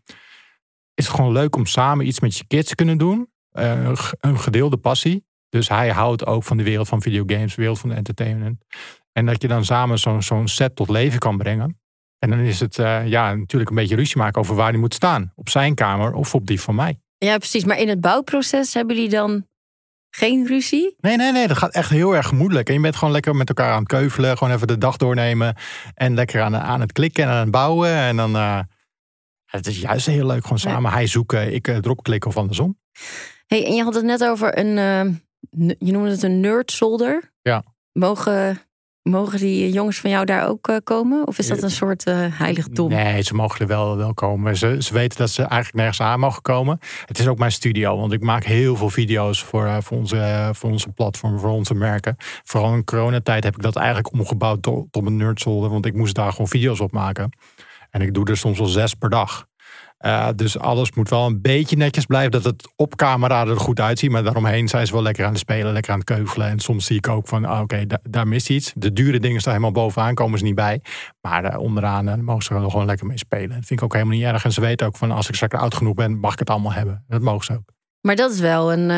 is 0.93 1.05
het 1.05 1.15
gewoon 1.15 1.31
leuk 1.31 1.55
om 1.55 1.65
samen 1.65 2.07
iets 2.07 2.19
met 2.19 2.37
je 2.37 2.43
kids 2.47 2.69
te 2.69 2.75
kunnen 2.75 2.97
doen. 2.97 3.29
Uh, 3.53 3.91
een 4.19 4.39
gedeelde 4.39 4.77
passie. 4.77 5.29
Dus 5.51 5.69
hij 5.69 5.89
houdt 5.89 6.25
ook 6.25 6.43
van 6.43 6.57
de 6.57 6.63
wereld 6.63 6.87
van 6.87 7.01
videogames, 7.01 7.55
de 7.55 7.61
wereld 7.61 7.79
van 7.79 7.89
de 7.89 7.95
entertainment. 7.95 8.63
En 9.11 9.25
dat 9.25 9.41
je 9.41 9.47
dan 9.47 9.65
samen 9.65 9.99
zo'n 9.99 10.21
zo'n 10.21 10.47
set 10.47 10.75
tot 10.75 10.89
leven 10.89 11.19
kan 11.19 11.37
brengen. 11.37 11.79
En 12.19 12.29
dan 12.29 12.39
is 12.39 12.59
het 12.59 12.77
uh, 12.77 13.07
ja, 13.07 13.35
natuurlijk 13.35 13.69
een 13.69 13.75
beetje 13.75 13.95
ruzie 13.95 14.17
maken 14.17 14.41
over 14.41 14.55
waar 14.55 14.71
die 14.71 14.79
moet 14.79 14.93
staan. 14.93 15.31
Op 15.35 15.49
zijn 15.49 15.75
kamer 15.75 16.13
of 16.13 16.35
op 16.35 16.47
die 16.47 16.61
van 16.61 16.75
mij. 16.75 16.99
Ja, 17.17 17.37
precies. 17.37 17.65
Maar 17.65 17.79
in 17.79 17.89
het 17.89 18.01
bouwproces 18.01 18.73
hebben 18.73 18.95
jullie 18.95 19.09
dan 19.09 19.47
geen 20.09 20.47
ruzie? 20.47 20.95
Nee, 20.99 21.15
nee, 21.15 21.31
nee. 21.31 21.47
Dat 21.47 21.57
gaat 21.57 21.73
echt 21.73 21.89
heel 21.89 22.15
erg 22.15 22.27
gemoedelijk. 22.27 22.67
En 22.67 22.73
je 22.73 22.79
bent 22.79 22.95
gewoon 22.95 23.13
lekker 23.13 23.35
met 23.35 23.47
elkaar 23.47 23.71
aan 23.71 23.79
het 23.79 23.87
keuvelen. 23.87 24.37
Gewoon 24.37 24.53
even 24.53 24.67
de 24.67 24.77
dag 24.77 24.97
doornemen. 24.97 25.55
En 25.93 26.13
lekker 26.13 26.41
aan, 26.41 26.55
aan 26.55 26.81
het 26.81 26.91
klikken 26.91 27.23
en 27.23 27.29
aan 27.29 27.39
het 27.39 27.51
bouwen. 27.51 27.93
En 27.95 28.17
dan... 28.17 28.35
Uh, 28.35 28.59
het 29.45 29.67
is 29.67 29.79
juist 29.81 30.05
heel 30.05 30.25
leuk. 30.25 30.41
Gewoon 30.41 30.59
samen 30.59 30.91
hij 30.91 31.07
zoeken, 31.07 31.53
ik 31.53 31.67
uh, 31.67 31.75
erop 31.75 32.03
klikken 32.03 32.29
of 32.29 32.37
andersom. 32.37 32.79
Hey, 33.47 33.65
en 33.65 33.73
je 33.73 33.83
had 33.83 33.93
het 33.93 34.03
net 34.03 34.23
over 34.23 34.57
een 34.57 34.77
je 35.57 35.91
noemde 35.91 36.09
het 36.09 36.23
een 36.23 36.39
nerd. 36.39 36.79
Ja. 37.41 37.63
Mogen, 37.91 38.61
mogen 39.01 39.39
die 39.39 39.71
jongens 39.71 39.99
van 39.99 40.09
jou 40.09 40.25
daar 40.25 40.47
ook 40.47 40.67
eh, 40.67 40.75
komen? 40.83 41.27
Of 41.27 41.37
is 41.37 41.47
dat 41.47 41.63
een 41.63 41.71
soort 41.71 42.07
uh, 42.07 42.15
heiligdom? 42.29 42.89
Nee, 42.89 43.21
ze 43.21 43.33
mogen 43.33 43.59
er 43.59 43.67
wel, 43.67 43.97
wel 43.97 44.13
komen. 44.13 44.57
Ze, 44.57 44.75
ze 44.79 44.93
weten 44.93 45.17
dat 45.17 45.29
ze 45.29 45.41
eigenlijk 45.41 45.73
nergens 45.73 46.01
aan 46.01 46.19
mogen 46.19 46.41
komen. 46.41 46.79
Het 47.05 47.19
is 47.19 47.27
ook 47.27 47.37
mijn 47.37 47.51
studio, 47.51 47.97
want 47.97 48.11
ik 48.11 48.21
maak 48.21 48.43
heel 48.43 48.75
veel 48.75 48.89
video's 48.89 49.43
voor, 49.43 49.65
uh, 49.65 49.77
voor, 49.81 49.97
onze, 49.97 50.49
voor 50.53 50.69
onze 50.69 50.89
platform, 50.89 51.39
voor 51.39 51.49
onze 51.49 51.73
merken. 51.73 52.15
Vooral 52.43 52.73
in 52.73 52.83
coronatijd 52.83 53.43
heb 53.43 53.55
ik 53.55 53.61
dat 53.61 53.75
eigenlijk 53.75 54.13
omgebouwd 54.13 54.61
tot, 54.61 54.91
tot 54.91 55.05
een 55.05 55.17
nerdzolder, 55.17 55.69
want 55.69 55.85
ik 55.85 55.93
moest 55.93 56.15
daar 56.15 56.31
gewoon 56.31 56.47
video's 56.47 56.79
op 56.79 56.91
maken. 56.91 57.29
En 57.89 58.01
ik 58.01 58.13
doe 58.13 58.25
er 58.25 58.37
soms 58.37 58.57
wel 58.57 58.67
zes 58.67 58.93
per 58.93 59.09
dag. 59.09 59.49
Uh, 60.05 60.27
dus 60.35 60.59
alles 60.59 60.91
moet 60.91 61.09
wel 61.09 61.25
een 61.25 61.41
beetje 61.41 61.77
netjes 61.77 62.05
blijven. 62.05 62.31
Dat 62.31 62.43
het 62.43 62.71
op 62.75 62.95
camera 62.95 63.45
er 63.45 63.57
goed 63.57 63.79
uitziet. 63.79 64.11
Maar 64.11 64.23
daaromheen 64.23 64.67
zijn 64.67 64.87
ze 64.87 64.93
wel 64.93 65.01
lekker 65.01 65.25
aan 65.25 65.31
het 65.31 65.39
spelen, 65.39 65.73
lekker 65.73 65.91
aan 65.91 65.99
het 65.99 66.07
keuvelen. 66.07 66.47
En 66.47 66.59
soms 66.59 66.85
zie 66.85 66.97
ik 66.97 67.07
ook 67.07 67.27
van, 67.27 67.45
ah, 67.45 67.61
oké, 67.61 67.61
okay, 67.61 67.99
daar 68.09 68.27
mist 68.27 68.49
iets. 68.49 68.71
De 68.75 68.93
dure 68.93 69.19
dingen 69.19 69.39
staan 69.39 69.53
helemaal 69.53 69.83
bovenaan, 69.83 70.13
komen 70.13 70.39
ze 70.39 70.43
niet 70.43 70.55
bij. 70.55 70.81
Maar 71.21 71.51
uh, 71.53 71.59
onderaan 71.59 72.07
uh, 72.07 72.15
mogen 72.15 72.43
ze 72.43 72.53
er 72.53 72.71
gewoon 72.71 72.85
lekker 72.85 73.07
mee 73.07 73.17
spelen. 73.17 73.49
Dat 73.49 73.65
vind 73.65 73.79
ik 73.79 73.83
ook 73.83 73.93
helemaal 73.93 74.15
niet 74.15 74.25
erg. 74.25 74.43
En 74.43 74.51
ze 74.51 74.61
weten 74.61 74.87
ook 74.87 74.97
van, 74.97 75.11
als 75.11 75.29
ik 75.29 75.35
straks 75.35 75.55
oud 75.55 75.75
genoeg 75.75 75.93
ben, 75.93 76.19
mag 76.19 76.33
ik 76.33 76.39
het 76.39 76.49
allemaal 76.49 76.73
hebben. 76.73 77.03
Dat 77.07 77.21
mogen 77.21 77.45
ze 77.45 77.53
ook. 77.53 77.73
Maar 78.01 78.15
dat 78.15 78.31
is 78.31 78.39
wel 78.39 78.73
een 78.73 78.89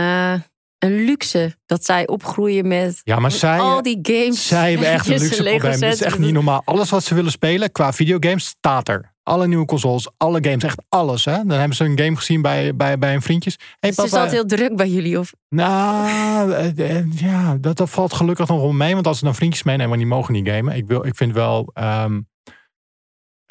een 0.84 1.06
luxe 1.06 1.58
dat 1.66 1.86
zij 1.86 2.08
opgroeien 2.08 2.68
met 2.68 3.02
ja, 3.04 3.20
maar 3.20 3.32
zij, 3.32 3.60
al 3.60 3.82
die 3.82 4.00
games. 4.02 4.48
Zij 4.48 4.70
hebben 4.72 4.92
echt 4.92 5.08
een 5.08 5.20
luxe 5.20 5.44
probleem. 5.44 5.62
Het 5.62 5.82
is 5.82 6.02
echt 6.02 6.20
niet 6.20 6.34
normaal. 6.34 6.62
Alles 6.66 6.90
wat 6.90 7.04
ze 7.04 7.16
willen 7.16 7.32
spelen 7.32 7.72
qua 7.72 7.94
videogames 7.94 8.46
staat 8.46 8.90
er. 8.90 9.13
Alle 9.24 9.48
nieuwe 9.48 9.66
consoles, 9.66 10.10
alle 10.18 10.44
games, 10.44 10.64
echt 10.64 10.82
alles. 10.90 11.26
Hè? 11.26 11.38
Dan 11.46 11.58
hebben 11.60 11.78
ze 11.78 11.84
een 11.84 12.00
game 12.00 12.16
gezien 12.16 12.42
bij, 12.42 12.76
bij, 12.76 12.98
bij 12.98 13.14
een 13.14 13.22
vriendjes. 13.22 13.56
Hey, 13.80 13.90
dus 13.90 13.96
papa, 13.96 14.08
is 14.08 14.24
dat 14.24 14.32
heel 14.32 14.46
druk 14.46 14.76
bij 14.76 14.90
jullie? 14.90 15.20
Of? 15.20 15.34
Nou, 15.50 16.52
eh, 16.52 16.98
eh, 16.98 17.06
ja, 17.16 17.58
dat, 17.58 17.78
dat 17.78 17.90
valt 17.90 18.14
gelukkig 18.14 18.48
nog 18.48 18.62
wel 18.62 18.72
mee. 18.72 18.94
Want 18.94 19.08
als 19.08 19.18
ze 19.18 19.24
dan 19.26 19.36
vriendjes 19.36 19.64
meenemen, 19.64 19.98
die 19.98 20.08
mogen 20.08 20.34
niet 20.34 20.48
gamen. 20.48 20.76
Ik, 20.76 20.88
wil, 20.88 21.06
ik 21.06 21.16
vind 21.16 21.34
wel, 21.34 21.72
um, 21.74 22.28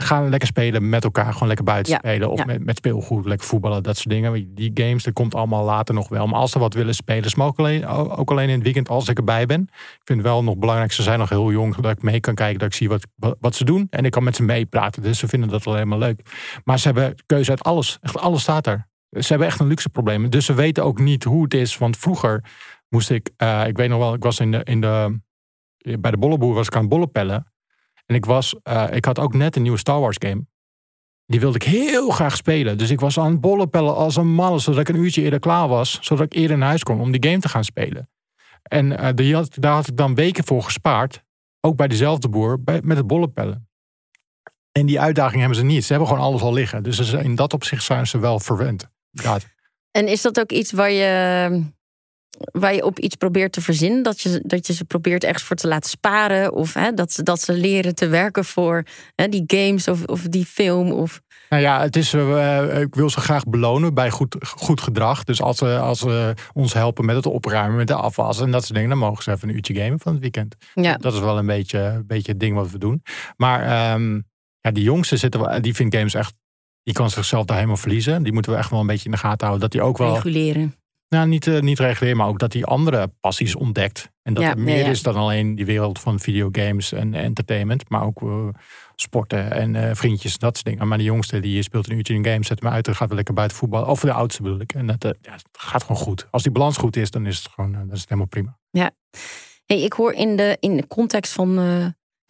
gaan 0.02 0.28
lekker 0.28 0.48
spelen 0.48 0.88
met 0.88 1.04
elkaar. 1.04 1.32
Gewoon 1.32 1.48
lekker 1.48 1.64
buiten 1.64 1.94
spelen. 1.94 2.30
Of 2.30 2.44
met, 2.44 2.64
met 2.64 2.76
speelgoed, 2.76 3.26
lekker 3.26 3.46
voetballen, 3.46 3.82
dat 3.82 3.96
soort 3.96 4.08
dingen. 4.08 4.54
Die 4.54 4.70
games, 4.74 5.02
dat 5.02 5.12
komt 5.12 5.34
allemaal 5.34 5.64
later 5.64 5.94
nog 5.94 6.08
wel. 6.08 6.26
Maar 6.26 6.38
als 6.38 6.50
ze 6.50 6.58
wat 6.58 6.74
willen 6.74 6.94
spelen, 6.94 7.30
ze 7.30 7.42
ook 7.42 7.58
alleen, 7.58 7.86
ook 7.86 8.30
alleen 8.30 8.48
in 8.48 8.54
het 8.54 8.62
weekend 8.62 8.88
als 8.88 9.08
ik 9.08 9.18
erbij 9.18 9.46
ben. 9.46 9.60
Ik 9.72 10.00
vind 10.04 10.18
het 10.18 10.28
wel 10.28 10.42
nog 10.42 10.56
belangrijk, 10.56 10.92
ze 10.92 11.02
zijn 11.02 11.18
nog 11.18 11.28
heel 11.28 11.52
jong, 11.52 11.76
dat 11.76 11.96
ik 11.96 12.02
mee 12.02 12.20
kan 12.20 12.34
kijken, 12.34 12.58
dat 12.58 12.68
ik 12.68 12.74
zie 12.74 12.88
wat, 12.88 13.06
wat, 13.40 13.54
ze 13.54 13.64
doen. 13.64 13.86
En 13.90 14.04
ik 14.04 14.10
kan 14.10 14.24
met 14.24 14.36
ze 14.36 14.42
meepraten. 14.42 15.02
Dus 15.02 15.18
ze 15.18 15.28
vinden 15.28 15.48
dat 15.48 15.66
alleen 15.66 15.88
maar 15.88 15.98
leuk. 15.98 16.20
Maar 16.64 16.78
ze 16.78 16.86
hebben 16.86 17.14
keuze 17.26 17.50
uit 17.50 17.62
alles. 17.62 17.98
Echt 18.00 18.18
alles 18.18 18.42
staat 18.42 18.66
er. 18.66 18.90
Ze 19.10 19.28
hebben 19.28 19.46
echt 19.46 19.60
een 19.60 19.66
luxe 19.66 19.88
probleem. 19.88 20.30
Dus 20.30 20.44
ze 20.44 20.54
weten 20.54 20.84
ook 20.84 20.98
niet 20.98 21.24
hoe 21.24 21.42
het 21.42 21.54
is. 21.54 21.78
Want 21.78 21.96
vroeger 21.96 22.44
moest 22.88 23.10
ik, 23.10 23.30
uh, 23.42 23.66
ik 23.66 23.76
weet 23.76 23.88
nog 23.88 23.98
wel, 23.98 24.14
ik 24.14 24.22
was 24.22 24.40
in 24.40 24.50
de, 24.50 24.60
in 24.64 24.80
de, 24.80 25.20
bij 25.98 26.10
de 26.10 26.18
bolleboer 26.18 26.54
was 26.54 26.66
ik 26.66 26.76
aan 26.76 26.88
bollen 26.88 27.10
pellen. 27.10 27.51
En 28.12 28.18
ik, 28.18 28.24
was, 28.24 28.54
uh, 28.64 28.86
ik 28.90 29.04
had 29.04 29.18
ook 29.18 29.34
net 29.34 29.56
een 29.56 29.62
nieuwe 29.62 29.78
Star 29.78 30.00
Wars 30.00 30.16
game. 30.18 30.46
Die 31.26 31.40
wilde 31.40 31.56
ik 31.56 31.62
heel 31.62 32.10
graag 32.10 32.36
spelen. 32.36 32.78
Dus 32.78 32.90
ik 32.90 33.00
was 33.00 33.18
aan 33.18 33.30
het 33.30 33.40
bollenpellen 33.40 33.94
als 33.94 34.16
een 34.16 34.34
man, 34.34 34.60
zodat 34.60 34.80
ik 34.80 34.88
een 34.88 35.02
uurtje 35.02 35.22
eerder 35.22 35.38
klaar 35.38 35.68
was. 35.68 35.98
Zodat 36.00 36.24
ik 36.24 36.32
eerder 36.32 36.58
naar 36.58 36.68
huis 36.68 36.82
kon 36.82 37.00
om 37.00 37.12
die 37.12 37.30
game 37.30 37.40
te 37.40 37.48
gaan 37.48 37.64
spelen. 37.64 38.10
En 38.62 39.16
had, 39.32 39.56
daar 39.60 39.74
had 39.74 39.88
ik 39.88 39.96
dan 39.96 40.14
weken 40.14 40.44
voor 40.44 40.62
gespaard. 40.62 41.24
Ook 41.60 41.76
bij 41.76 41.88
dezelfde 41.88 42.28
boer, 42.28 42.62
bij, 42.62 42.80
met 42.82 42.96
het 42.96 43.06
bollenpellen. 43.06 43.68
En 44.72 44.86
die 44.86 45.00
uitdaging 45.00 45.40
hebben 45.40 45.58
ze 45.58 45.64
niet. 45.64 45.84
Ze 45.84 45.92
hebben 45.92 46.08
gewoon 46.08 46.24
alles 46.24 46.42
al 46.42 46.52
liggen. 46.52 46.82
Dus 46.82 47.12
in 47.12 47.34
dat 47.34 47.52
opzicht 47.52 47.84
zijn 47.84 48.06
ze 48.06 48.18
wel 48.18 48.40
verwend. 48.40 48.88
Ja. 49.10 49.38
En 49.90 50.08
is 50.08 50.22
dat 50.22 50.40
ook 50.40 50.52
iets 50.52 50.72
waar 50.72 50.90
je 50.90 51.64
waar 52.52 52.74
je 52.74 52.84
op 52.84 52.98
iets 52.98 53.16
probeert 53.16 53.52
te 53.52 53.60
verzinnen. 53.60 54.02
Dat 54.02 54.20
je, 54.20 54.42
dat 54.44 54.66
je 54.66 54.72
ze 54.72 54.84
probeert 54.84 55.24
echt 55.24 55.42
voor 55.42 55.56
te 55.56 55.68
laten 55.68 55.90
sparen. 55.90 56.52
Of 56.52 56.74
hè, 56.74 56.92
dat, 56.92 57.12
ze, 57.12 57.22
dat 57.22 57.40
ze 57.40 57.52
leren 57.52 57.94
te 57.94 58.06
werken 58.06 58.44
voor 58.44 58.84
hè, 59.14 59.28
die 59.28 59.44
games 59.46 59.88
of, 59.88 60.04
of 60.04 60.22
die 60.22 60.46
film. 60.46 60.90
Of... 60.90 61.20
Nou 61.48 61.62
ja, 61.62 61.80
het 61.80 61.96
is, 61.96 62.14
uh, 62.14 62.80
ik 62.80 62.94
wil 62.94 63.10
ze 63.10 63.20
graag 63.20 63.44
belonen 63.44 63.94
bij 63.94 64.10
goed, 64.10 64.36
goed 64.56 64.80
gedrag. 64.80 65.24
Dus 65.24 65.42
als 65.42 65.58
ze, 65.58 65.78
als 65.78 65.98
ze 65.98 66.34
ons 66.52 66.72
helpen 66.72 67.04
met 67.04 67.16
het 67.16 67.26
opruimen, 67.26 67.76
met 67.76 67.86
de 67.86 67.94
afwas 67.94 68.40
en 68.40 68.50
dat 68.50 68.62
soort 68.62 68.74
dingen, 68.74 68.88
dan 68.88 68.98
mogen 68.98 69.22
ze 69.22 69.30
even 69.30 69.48
een 69.48 69.54
uurtje 69.54 69.74
gamen 69.74 70.00
van 70.00 70.12
het 70.12 70.20
weekend. 70.20 70.56
Ja. 70.74 70.96
Dat 70.96 71.12
is 71.14 71.20
wel 71.20 71.38
een 71.38 71.46
beetje, 71.46 71.78
een 71.78 72.06
beetje 72.06 72.30
het 72.30 72.40
ding 72.40 72.54
wat 72.54 72.70
we 72.70 72.78
doen. 72.78 73.02
Maar 73.36 73.92
um, 73.94 74.24
ja, 74.60 74.70
die 74.70 74.84
jongste 74.84 75.16
zitten, 75.16 75.62
die 75.62 75.74
vindt 75.74 75.96
games 75.96 76.14
echt, 76.14 76.34
die 76.82 76.94
kan 76.94 77.10
zichzelf 77.10 77.44
daar 77.44 77.56
helemaal 77.56 77.76
verliezen. 77.76 78.22
Die 78.22 78.32
moeten 78.32 78.52
we 78.52 78.58
echt 78.58 78.70
wel 78.70 78.80
een 78.80 78.86
beetje 78.86 79.04
in 79.04 79.10
de 79.10 79.16
gaten 79.16 79.46
houden. 79.46 79.60
Dat 79.60 79.70
die 79.70 79.82
ook 79.82 79.98
wel. 79.98 80.14
Reguleren 80.14 80.74
Nou, 81.12 81.28
niet, 81.28 81.46
uh, 81.46 81.60
niet 81.60 81.78
regulier, 81.78 82.16
maar 82.16 82.26
ook 82.26 82.38
dat 82.38 82.52
hij 82.52 82.64
andere 82.64 83.12
passies 83.20 83.54
ontdekt. 83.54 84.10
En 84.22 84.34
dat 84.34 84.42
Ja, 84.42 84.50
er 84.50 84.56
ja, 84.56 84.62
meer 84.62 84.84
ja. 84.84 84.90
is 84.90 85.02
dan 85.02 85.14
alleen 85.14 85.54
die 85.54 85.66
wereld 85.66 85.98
van 85.98 86.20
videogames 86.20 86.92
en 86.92 87.14
entertainment. 87.14 87.88
Maar 87.88 88.04
ook 88.04 88.22
eh, 88.22 88.48
sporten 88.94 89.50
en 89.50 89.76
eh, 89.76 89.94
vriendjes, 89.94 90.38
dat 90.38 90.54
soort 90.54 90.66
dingen. 90.66 90.88
Maar 90.88 90.98
de 90.98 91.04
jongste 91.04 91.40
die 91.40 91.62
speelt 91.62 91.88
een 91.90 91.96
uurtje 91.96 92.14
in 92.14 92.24
een 92.24 92.30
game, 92.30 92.44
zet 92.44 92.60
hem 92.60 92.72
uit 92.72 92.88
en 92.88 92.94
gaat 92.94 93.06
weer 93.06 93.16
lekker 93.16 93.34
buiten 93.34 93.56
voetbal. 93.56 93.84
Of 93.84 94.00
de 94.00 94.12
oudste 94.12 94.42
bedoel 94.42 94.60
ik. 94.60 94.72
En 94.72 94.86
dat 94.86 95.16
ja, 95.20 95.36
gaat 95.52 95.82
gewoon 95.82 96.02
goed. 96.02 96.26
Als 96.30 96.42
die 96.42 96.52
balans 96.52 96.76
goed 96.76 96.96
is, 96.96 97.10
dan 97.10 97.26
is 97.26 97.36
het 97.36 97.48
gewoon 97.48 97.72
dan 97.72 97.90
is 97.92 98.00
het 98.00 98.08
helemaal 98.08 98.28
prima. 98.28 98.58
Hey, 99.64 99.80
ik 99.82 99.92
hoor 99.92 100.12
in 100.12 100.36
de, 100.36 100.56
in 100.60 100.76
de 100.76 100.86
context 100.86 101.32
van 101.32 101.58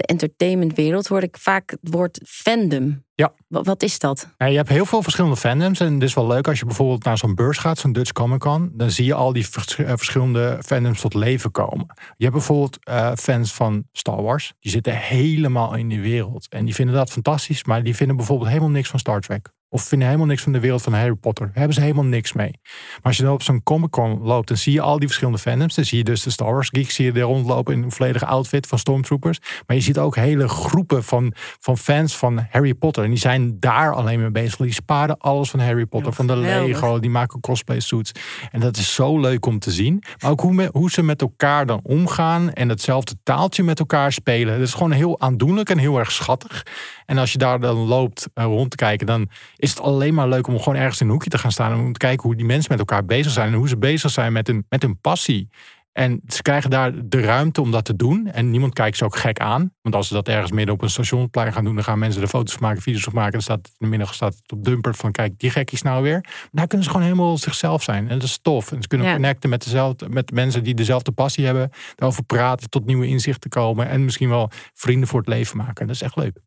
de 0.02 0.09
entertainmentwereld 0.09 1.06
hoor 1.06 1.23
ik 1.23 1.37
vaak 1.38 1.71
het 1.71 1.80
woord 1.82 2.21
fandom. 2.26 3.04
Ja. 3.14 3.32
Wat, 3.49 3.66
wat 3.66 3.82
is 3.82 3.99
dat? 3.99 4.28
Ja, 4.38 4.47
je 4.47 4.56
hebt 4.56 4.68
heel 4.68 4.87
veel 4.87 5.02
verschillende 5.02 5.37
fandoms. 5.37 5.80
En 5.80 5.94
het 5.94 6.02
is 6.02 6.14
wel 6.14 6.26
leuk 6.26 6.49
als 6.49 6.59
je 6.59 6.64
bijvoorbeeld 6.64 7.04
naar 7.04 7.18
zo'n 7.18 7.35
beurs 7.35 7.59
gaat, 7.59 7.78
zo'n 7.78 7.92
Dutch 7.92 8.12
Comic 8.12 8.38
Con. 8.40 8.71
Dan 8.75 8.90
zie 8.90 9.04
je 9.04 9.14
al 9.14 9.32
die 9.32 9.47
vers- 9.49 9.76
eh, 9.76 9.88
verschillende 9.97 10.59
fandoms 10.64 11.00
tot 11.00 11.14
leven 11.14 11.50
komen. 11.50 11.87
Je 11.97 12.25
hebt 12.25 12.37
bijvoorbeeld 12.37 12.78
eh, 12.85 13.12
fans 13.14 13.54
van 13.54 13.85
Star 13.92 14.23
Wars. 14.23 14.52
Die 14.61 14.71
zitten 14.71 14.97
helemaal 14.97 15.75
in 15.75 15.88
die 15.88 16.00
wereld. 16.00 16.47
En 16.49 16.64
die 16.64 16.75
vinden 16.75 16.94
dat 16.94 17.11
fantastisch. 17.11 17.64
Maar 17.64 17.82
die 17.82 17.97
vinden 17.97 18.16
bijvoorbeeld 18.16 18.49
helemaal 18.49 18.71
niks 18.71 18.88
van 18.88 18.99
Star 18.99 19.21
Trek. 19.21 19.49
Of 19.73 19.83
vinden 19.83 20.07
helemaal 20.07 20.29
niks 20.29 20.43
van 20.43 20.52
de 20.52 20.61
wereld 20.61 20.83
van 20.83 20.93
Harry 20.93 21.14
Potter. 21.14 21.47
Daar 21.47 21.55
hebben 21.57 21.75
ze 21.75 21.81
helemaal 21.81 22.05
niks 22.05 22.33
mee. 22.33 22.50
Maar 22.62 23.00
als 23.02 23.17
je 23.17 23.23
dan 23.23 23.33
op 23.33 23.43
zo'n 23.43 23.62
Comic 23.62 23.91
Con 23.91 24.19
loopt, 24.23 24.49
dan 24.49 24.57
zie 24.57 24.73
je 24.73 24.81
al 24.81 24.99
die 24.99 25.07
verschillende 25.07 25.38
fandoms. 25.38 25.75
Dan 25.75 25.85
zie 25.85 25.99
je 25.99 26.05
dus 26.05 26.23
de 26.23 26.31
Star 26.31 26.52
Wars 26.52 26.69
geeks, 26.69 26.95
zie 26.95 27.05
je 27.05 27.12
er 27.12 27.21
rondlopen 27.21 27.75
in 27.75 27.83
een 27.83 27.91
volledige 27.93 28.26
outfit 28.26 28.67
van 28.67 28.79
Stormtroopers. 28.79 29.38
Maar 29.67 29.76
je 29.76 29.83
ziet 29.83 29.99
ook 29.99 30.17
hele 30.17 30.49
groepen 30.49 31.05
van, 31.05 31.33
van 31.61 31.79
fans 31.79 32.17
van 32.17 32.47
Harry 32.50 32.75
Potter. 32.75 33.05
En 33.05 33.11
die 33.11 33.19
zijn 33.19 33.57
daar 33.61 33.95
alleen 33.95 34.21
mee 34.21 34.31
bezig. 34.31 34.57
Die 34.57 34.73
sparen 34.73 35.19
alles 35.19 35.50
van 35.50 35.61
Harry 35.61 35.87
Potter, 35.87 36.11
Ja, 36.11 36.17
van 36.17 36.26
de. 36.26 36.37
Lego. 36.37 36.99
Die 36.99 37.11
maken 37.11 37.41
cosplay 37.41 37.81
suits. 37.81 38.12
En 38.50 38.61
dat 38.61 38.76
is 38.76 38.95
zo 38.95 39.21
leuk 39.21 39.47
om 39.47 39.59
te 39.59 39.71
zien. 39.71 40.02
Maar 40.21 40.31
ook 40.31 40.41
hoe, 40.41 40.52
me- 40.52 40.71
hoe 40.73 40.91
ze 40.91 41.02
met 41.02 41.21
elkaar 41.21 41.67
dan 41.67 41.81
omgaan. 41.83 42.52
En 42.52 42.69
hetzelfde 42.69 43.14
taaltje 43.23 43.62
met 43.62 43.79
elkaar 43.79 44.12
spelen. 44.12 44.59
Dat 44.59 44.67
is 44.69 44.75
gewoon 44.75 44.91
heel 44.93 45.21
aandoenlijk 45.21 45.71
en 45.71 45.79
heel 45.79 45.99
erg 45.99 46.12
schattig. 46.12 46.67
En 47.07 47.19
als 47.19 47.33
je 47.33 47.38
daar 47.38 47.61
dan 47.61 47.76
loopt 47.76 48.29
eh, 48.35 48.45
rond 48.45 48.71
te 48.71 48.76
kijken, 48.76 49.07
dan 49.07 49.29
is 49.62 49.71
het 49.71 49.81
alleen 49.81 50.14
maar 50.14 50.28
leuk 50.28 50.47
om 50.47 50.59
gewoon 50.59 50.78
ergens 50.78 51.00
in 51.00 51.07
een 51.07 51.12
hoekje 51.12 51.31
te 51.31 51.38
gaan 51.38 51.52
staan. 51.52 51.73
En 51.73 51.78
om 51.78 51.92
te 51.92 51.99
kijken 51.99 52.23
hoe 52.23 52.37
die 52.37 52.47
mensen 52.47 52.71
met 52.71 52.78
elkaar 52.78 53.04
bezig 53.04 53.33
zijn. 53.33 53.49
En 53.49 53.54
hoe 53.54 53.69
ze 53.69 53.78
bezig 53.78 54.11
zijn 54.11 54.33
met 54.33 54.47
hun, 54.47 54.66
met 54.69 54.83
hun 54.83 54.99
passie. 55.00 55.49
En 55.92 56.21
ze 56.26 56.42
krijgen 56.42 56.71
daar 56.71 56.92
de 57.09 57.21
ruimte 57.21 57.61
om 57.61 57.71
dat 57.71 57.85
te 57.85 57.97
doen. 57.97 58.26
En 58.26 58.50
niemand 58.50 58.73
kijkt 58.73 58.97
ze 58.97 59.04
ook 59.04 59.16
gek 59.16 59.38
aan. 59.40 59.73
Want 59.83 59.95
als 59.95 60.09
ze 60.09 60.14
dat 60.14 60.28
ergens 60.28 60.50
midden 60.50 60.75
op 60.75 60.83
een 60.83 60.90
stationplein 60.90 61.52
gaan 61.52 61.64
doen, 61.64 61.75
dan 61.75 61.85
gaan 61.85 61.99
mensen 61.99 62.23
er 62.23 62.28
foto's 62.28 62.52
van 62.52 62.62
maken, 62.62 62.83
video's 62.83 63.02
van 63.02 63.14
maken. 63.14 63.33
Dan 63.33 63.42
staat 63.42 63.57
het 63.57 63.66
in 63.69 63.75
de 63.78 63.87
middag 63.87 64.14
staat 64.14 64.35
het 64.35 64.52
op 64.52 64.64
dumper 64.64 64.95
van 64.95 65.12
kijk, 65.12 65.38
die 65.38 65.50
gekkies 65.50 65.83
nou 65.83 66.02
weer. 66.02 66.21
Maar 66.23 66.49
daar 66.50 66.66
kunnen 66.66 66.87
ze 66.87 66.92
gewoon 66.92 67.07
helemaal 67.07 67.38
zichzelf 67.38 67.83
zijn. 67.83 68.09
En 68.09 68.14
dat 68.19 68.28
is 68.28 68.38
tof. 68.42 68.73
En 68.73 68.83
ze 68.83 68.88
kunnen 68.88 69.07
Ja. 69.07 69.12
connecten 69.12 69.50
met, 69.50 69.64
dezelfde, 69.64 70.09
met 70.09 70.31
mensen 70.31 70.62
die 70.64 70.75
dezelfde 70.75 71.12
passie 71.12 71.45
hebben. 71.45 71.71
Daarover 71.95 72.25
praten, 72.25 72.71
tot 72.71 72.87
nieuwe 72.87 73.07
inzichten 73.07 73.50
komen. 73.50 73.88
En 73.88 74.04
misschien 74.04 74.28
wel 74.28 74.50
vrienden 74.75 75.09
voor 75.09 75.21
het 75.21 75.28
leven 75.28 75.57
maken. 75.57 75.87
Dat 75.87 75.95
is 75.95 76.02
echt 76.02 76.16
leuk. 76.16 76.40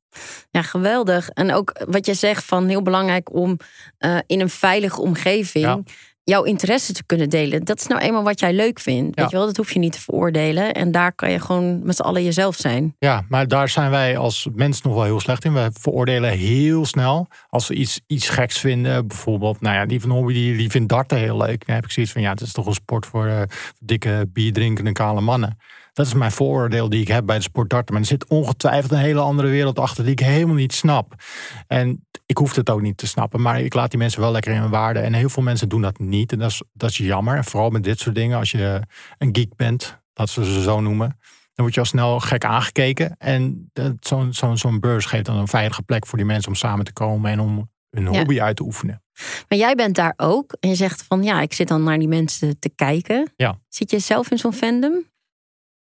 Ja, 0.52 0.62
geweldig. 0.62 1.30
En 1.30 1.54
ook 1.54 1.86
wat 1.90 2.06
je 2.06 2.14
zegt 2.14 2.46
van 2.46 2.68
heel 2.68 2.82
belangrijk 2.82 3.34
om 3.34 3.58
eh, 3.98 4.18
in 4.28 4.42
een 4.42 4.50
veilige 4.50 5.02
omgeving 5.02 5.66
Ja. 5.66 5.80
jouw 6.24 6.44
interesse 6.44 6.94
te 6.94 7.04
kunnen 7.06 7.30
delen. 7.30 7.64
Dat 7.64 7.80
is 7.80 7.88
nou 7.88 8.02
eenmaal 8.02 8.24
wat 8.24 8.40
jij 8.40 8.54
leuk 8.54 8.80
vindt. 8.80 9.16
Ja. 9.16 9.22
Weet 9.22 9.32
je 9.32 9.38
wel, 9.38 9.46
dat 9.46 9.58
hoef 9.58 9.72
je 9.74 9.80
niet 9.80 9.92
te 9.92 10.02
veroordelen. 10.02 10.74
En 10.74 10.92
daar 10.92 11.14
kan 11.14 11.32
je 11.32 11.40
gewoon 11.40 11.86
met 11.86 11.96
z'n 11.96 12.02
allen 12.02 12.24
jezelf 12.24 12.56
zijn. 12.56 12.96
Ja, 13.00 13.26
maar 13.30 13.48
daar 13.48 13.70
zijn 13.70 13.90
wij 13.92 14.18
als 14.18 14.48
mens 14.54 14.82
nog 14.82 14.94
wel 14.94 15.04
heel 15.04 15.20
slecht 15.20 15.46
in. 15.46 15.54
We 15.54 15.70
veroordelen 15.80 16.32
heel 16.32 16.86
snel. 16.86 17.28
Als 17.50 17.68
we 17.68 17.74
iets, 17.74 18.00
iets 18.08 18.30
geks 18.30 18.60
vinden, 18.60 19.08
bijvoorbeeld, 19.08 19.62
nou 19.62 19.76
ja, 19.76 19.86
die 19.86 20.02
van 20.02 20.10
Hobby 20.10 20.34
die, 20.34 20.58
die 20.58 20.70
vindt 20.70 20.90
darten 20.90 21.18
heel 21.18 21.38
leuk. 21.38 21.66
Dan 21.66 21.76
heb 21.76 21.84
ik 21.86 21.92
zoiets 21.92 22.12
van, 22.12 22.22
ja, 22.22 22.30
het 22.32 22.42
is 22.42 22.52
toch 22.52 22.66
een 22.66 22.74
sport 22.74 23.06
voor 23.06 23.26
eh, 23.28 23.42
dikke 23.80 24.30
bierdrinkende 24.34 24.92
kale 24.92 25.22
mannen. 25.22 25.58
Dat 25.96 26.06
is 26.06 26.14
mijn 26.14 26.32
vooroordeel 26.32 26.90
die 26.90 27.02
ik 27.02 27.08
heb 27.08 27.26
bij 27.26 27.36
de 27.38 27.44
sport 27.44 27.70
darten. 27.70 27.94
Maar 27.94 28.02
er 28.02 28.08
zit 28.08 28.28
ongetwijfeld 28.28 28.92
een 28.92 28.98
hele 28.98 29.20
andere 29.20 29.48
wereld 29.48 29.80
achter 29.80 30.04
die 30.04 30.12
ik 30.12 30.20
helemaal 30.20 30.56
niet 30.56 30.74
snap. 30.74 31.14
En 31.68 32.06
ik 32.26 32.38
hoef 32.38 32.56
het 32.56 32.70
ook 32.70 32.82
niet 32.82 32.98
te 32.98 33.08
snappen, 33.08 33.42
maar 33.42 33.62
ik 33.62 33.74
laat 33.74 33.90
die 33.90 34.00
mensen 34.00 34.22
wel 34.22 34.32
lekker 34.32 34.54
in 34.54 34.60
hun 34.62 34.70
waarde. 34.70 35.00
En 35.00 35.14
heel 35.14 35.30
veel 35.30 35.44
mensen 35.44 35.70
doen 35.70 35.82
dat 35.82 36.00
niet. 36.00 36.32
En 36.32 36.40
dat 36.40 36.50
is, 36.50 36.62
dat 36.74 36.90
is 36.90 36.98
jammer. 36.98 37.36
En 37.38 37.44
vooral 37.44 37.70
met 37.70 37.84
dit 37.84 38.00
soort 38.00 38.16
dingen, 38.16 38.38
als 38.38 38.52
je 38.52 38.82
een 39.18 39.30
geek 39.36 39.56
bent, 39.56 40.00
dat 40.14 40.30
ze 40.30 40.46
ze 40.46 40.62
zo 40.62 40.82
noemen. 40.82 41.08
Dan 41.54 41.66
word 41.66 41.74
je 41.74 41.80
al 41.80 41.86
snel 41.86 42.20
gek 42.20 42.46
aangekeken. 42.46 43.16
En 43.18 43.72
zo'n 44.00 44.34
zo'n 44.34 44.58
zo'n 44.58 44.80
beurs 44.80 45.06
geeft 45.06 45.26
dan 45.26 45.38
een 45.38 45.48
veilige 45.48 45.82
plek 45.82 46.06
voor 46.08 46.18
die 46.18 46.28
mensen 46.28 46.50
om 46.50 46.56
samen 46.58 46.86
te 46.86 46.94
komen 46.94 47.32
en 47.32 47.40
om 47.40 47.70
hun 47.90 48.04
Ja. 48.04 48.10
hobby 48.18 48.42
uit 48.42 48.56
te 48.56 48.64
oefenen. 48.64 49.04
Maar 49.50 49.58
jij 49.58 49.76
bent 49.76 49.96
daar 49.96 50.14
ook. 50.18 50.56
En 50.60 50.70
je 50.70 50.76
zegt 50.76 51.04
van 51.04 51.24
ja, 51.24 51.42
ik 51.42 51.54
zit 51.54 51.68
dan 51.68 51.84
naar 51.84 52.00
die 52.00 52.08
mensen 52.08 52.60
te 52.60 52.70
kijken. 52.76 53.34
Ja. 53.36 53.60
Zit 53.70 53.92
je 53.92 54.00
zelf 54.00 54.32
in 54.32 54.38
zo'n 54.38 54.54
fandom? 54.54 55.14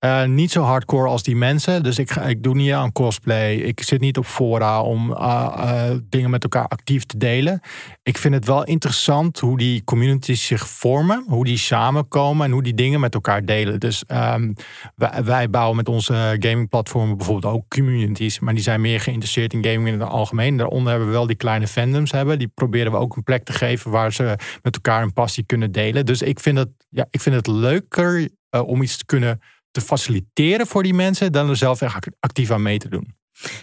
Eh, 0.04 0.24
niet 0.24 0.50
zo 0.50 0.62
hardcore 0.62 1.08
als 1.08 1.22
die 1.22 1.36
mensen. 1.36 1.82
Dus 1.82 1.98
ik, 1.98 2.10
ik 2.10 2.42
doe 2.42 2.54
niet 2.54 2.72
aan 2.72 2.92
cosplay. 2.92 3.54
Ik 3.54 3.82
zit 3.82 4.00
niet 4.00 4.18
op 4.18 4.26
fora 4.26 4.82
om 4.82 5.12
eh, 5.12 5.52
eh, 5.56 5.98
dingen 6.08 6.30
met 6.30 6.42
elkaar 6.42 6.66
actief 6.66 7.04
te 7.04 7.16
delen. 7.16 7.60
Ik 8.02 8.18
vind 8.18 8.34
het 8.34 8.46
wel 8.46 8.64
interessant 8.64 9.38
hoe 9.38 9.58
die 9.58 9.84
communities 9.84 10.46
zich 10.46 10.68
vormen. 10.68 11.24
Hoe 11.28 11.44
die 11.44 11.58
samenkomen 11.58 12.46
en 12.46 12.52
hoe 12.52 12.62
die 12.62 12.74
dingen 12.74 13.00
met 13.00 13.14
elkaar 13.14 13.44
delen. 13.44 13.80
Dus 13.80 14.04
ehm, 14.06 14.52
wij, 14.96 15.24
wij 15.24 15.50
bouwen 15.50 15.76
met 15.76 15.88
onze 15.88 16.36
gamingplatformen 16.38 17.16
bijvoorbeeld 17.16 17.54
ook 17.54 17.68
communities. 17.68 18.38
Maar 18.38 18.54
die 18.54 18.62
zijn 18.62 18.80
meer 18.80 19.00
geïnteresseerd 19.00 19.52
in 19.52 19.64
gaming 19.64 19.88
in 19.88 20.00
het 20.00 20.08
algemeen. 20.08 20.56
Daaronder 20.56 20.90
hebben 20.90 21.08
we 21.08 21.14
wel 21.14 21.26
die 21.26 21.36
kleine 21.36 21.66
fandoms 21.66 22.10
hebben. 22.10 22.38
Die 22.38 22.50
proberen 22.54 22.92
we 22.92 22.98
ook 22.98 23.16
een 23.16 23.22
plek 23.22 23.44
te 23.44 23.52
geven 23.52 23.90
waar 23.90 24.12
ze 24.12 24.36
met 24.62 24.74
elkaar 24.74 25.02
een 25.02 25.12
passie 25.12 25.44
kunnen 25.44 25.72
delen. 25.72 26.06
Dus 26.06 26.22
ik 26.22 26.40
vind 26.40 26.58
het, 26.58 26.70
ja, 26.88 27.06
ik 27.10 27.20
vind 27.20 27.34
het 27.34 27.46
leuker 27.46 28.28
om 28.50 28.82
iets 28.82 28.96
te 28.96 29.04
kunnen 29.04 29.40
te 29.74 29.80
faciliteren 29.80 30.66
voor 30.66 30.82
die 30.82 30.94
mensen 30.94 31.32
dan 31.32 31.48
er 31.48 31.56
zelf 31.56 31.80
echt 31.80 31.94
ac- 31.94 32.14
actief 32.20 32.50
aan 32.50 32.62
mee 32.62 32.78
te 32.78 32.88
doen. 32.88 33.14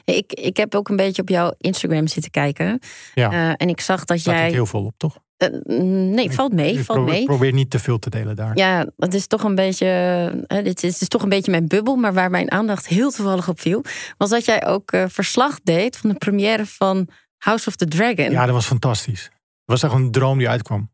Ik, 0.06 0.34
ik 0.34 0.58
heb 0.58 0.76
ook 0.76 0.90
een 0.90 0.96
beetje 0.96 1.22
op 1.22 1.30
jouw 1.30 1.54
Instagram 1.58 2.08
zitten 2.08 2.32
kijken. 2.32 2.80
Ja. 3.14 3.32
Eh, 3.32 3.54
en 3.58 3.70
ik 3.70 3.82
zag 3.82 4.06
dat 4.06 4.20
Staat 4.20 4.36
jij. 4.36 4.52
heel 4.52 4.66
veel 4.66 4.86
op, 4.86 4.94
toch? 4.98 5.20
Eh, 5.38 5.50
nee, 6.14 6.32
valt 6.32 6.54
mee. 6.54 6.74
Ik 6.74 6.84
Valt 6.84 6.98
probeer, 6.98 7.14
mee. 7.16 7.26
probeer 7.26 7.54
niet 7.54 7.70
te 7.70 7.80
veel 7.80 8.00
te 8.00 8.10
delen 8.10 8.36
daar. 8.36 8.58
Ja, 8.58 8.86
het 8.98 9.14
is 9.14 9.28
toch 9.28 9.44
een 9.44 9.56
beetje. 9.56 9.86
eh, 10.48 10.64
dit 10.64 10.84
is, 10.84 11.02
is 11.02 11.08
toch 11.08 11.22
een 11.24 11.30
beetje 11.30 11.52
mijn 11.52 11.68
bubbel. 11.68 11.96
Maar 11.96 12.14
waar 12.14 12.30
mijn 12.30 12.52
aandacht 12.52 12.88
heel 12.88 13.12
toevallig 13.12 13.50
op 13.50 13.60
viel. 13.60 13.84
Was 14.18 14.30
dat 14.30 14.46
jij 14.46 14.66
ook 14.68 14.92
verslag 15.08 15.60
deed 15.64 15.98
van 15.98 16.10
de 16.10 16.16
première 16.16 16.66
van 16.66 17.08
House 17.38 17.68
of 17.68 17.76
the 17.76 17.88
Dragon. 17.88 18.32
Ja, 18.32 18.46
dat 18.46 18.54
was 18.56 18.66
fantastisch. 18.66 19.24
Het 19.24 19.82
was 19.82 19.84
echt 19.84 19.94
een 19.94 20.12
droom 20.12 20.38
die 20.38 20.50
uitkwam. 20.50 20.92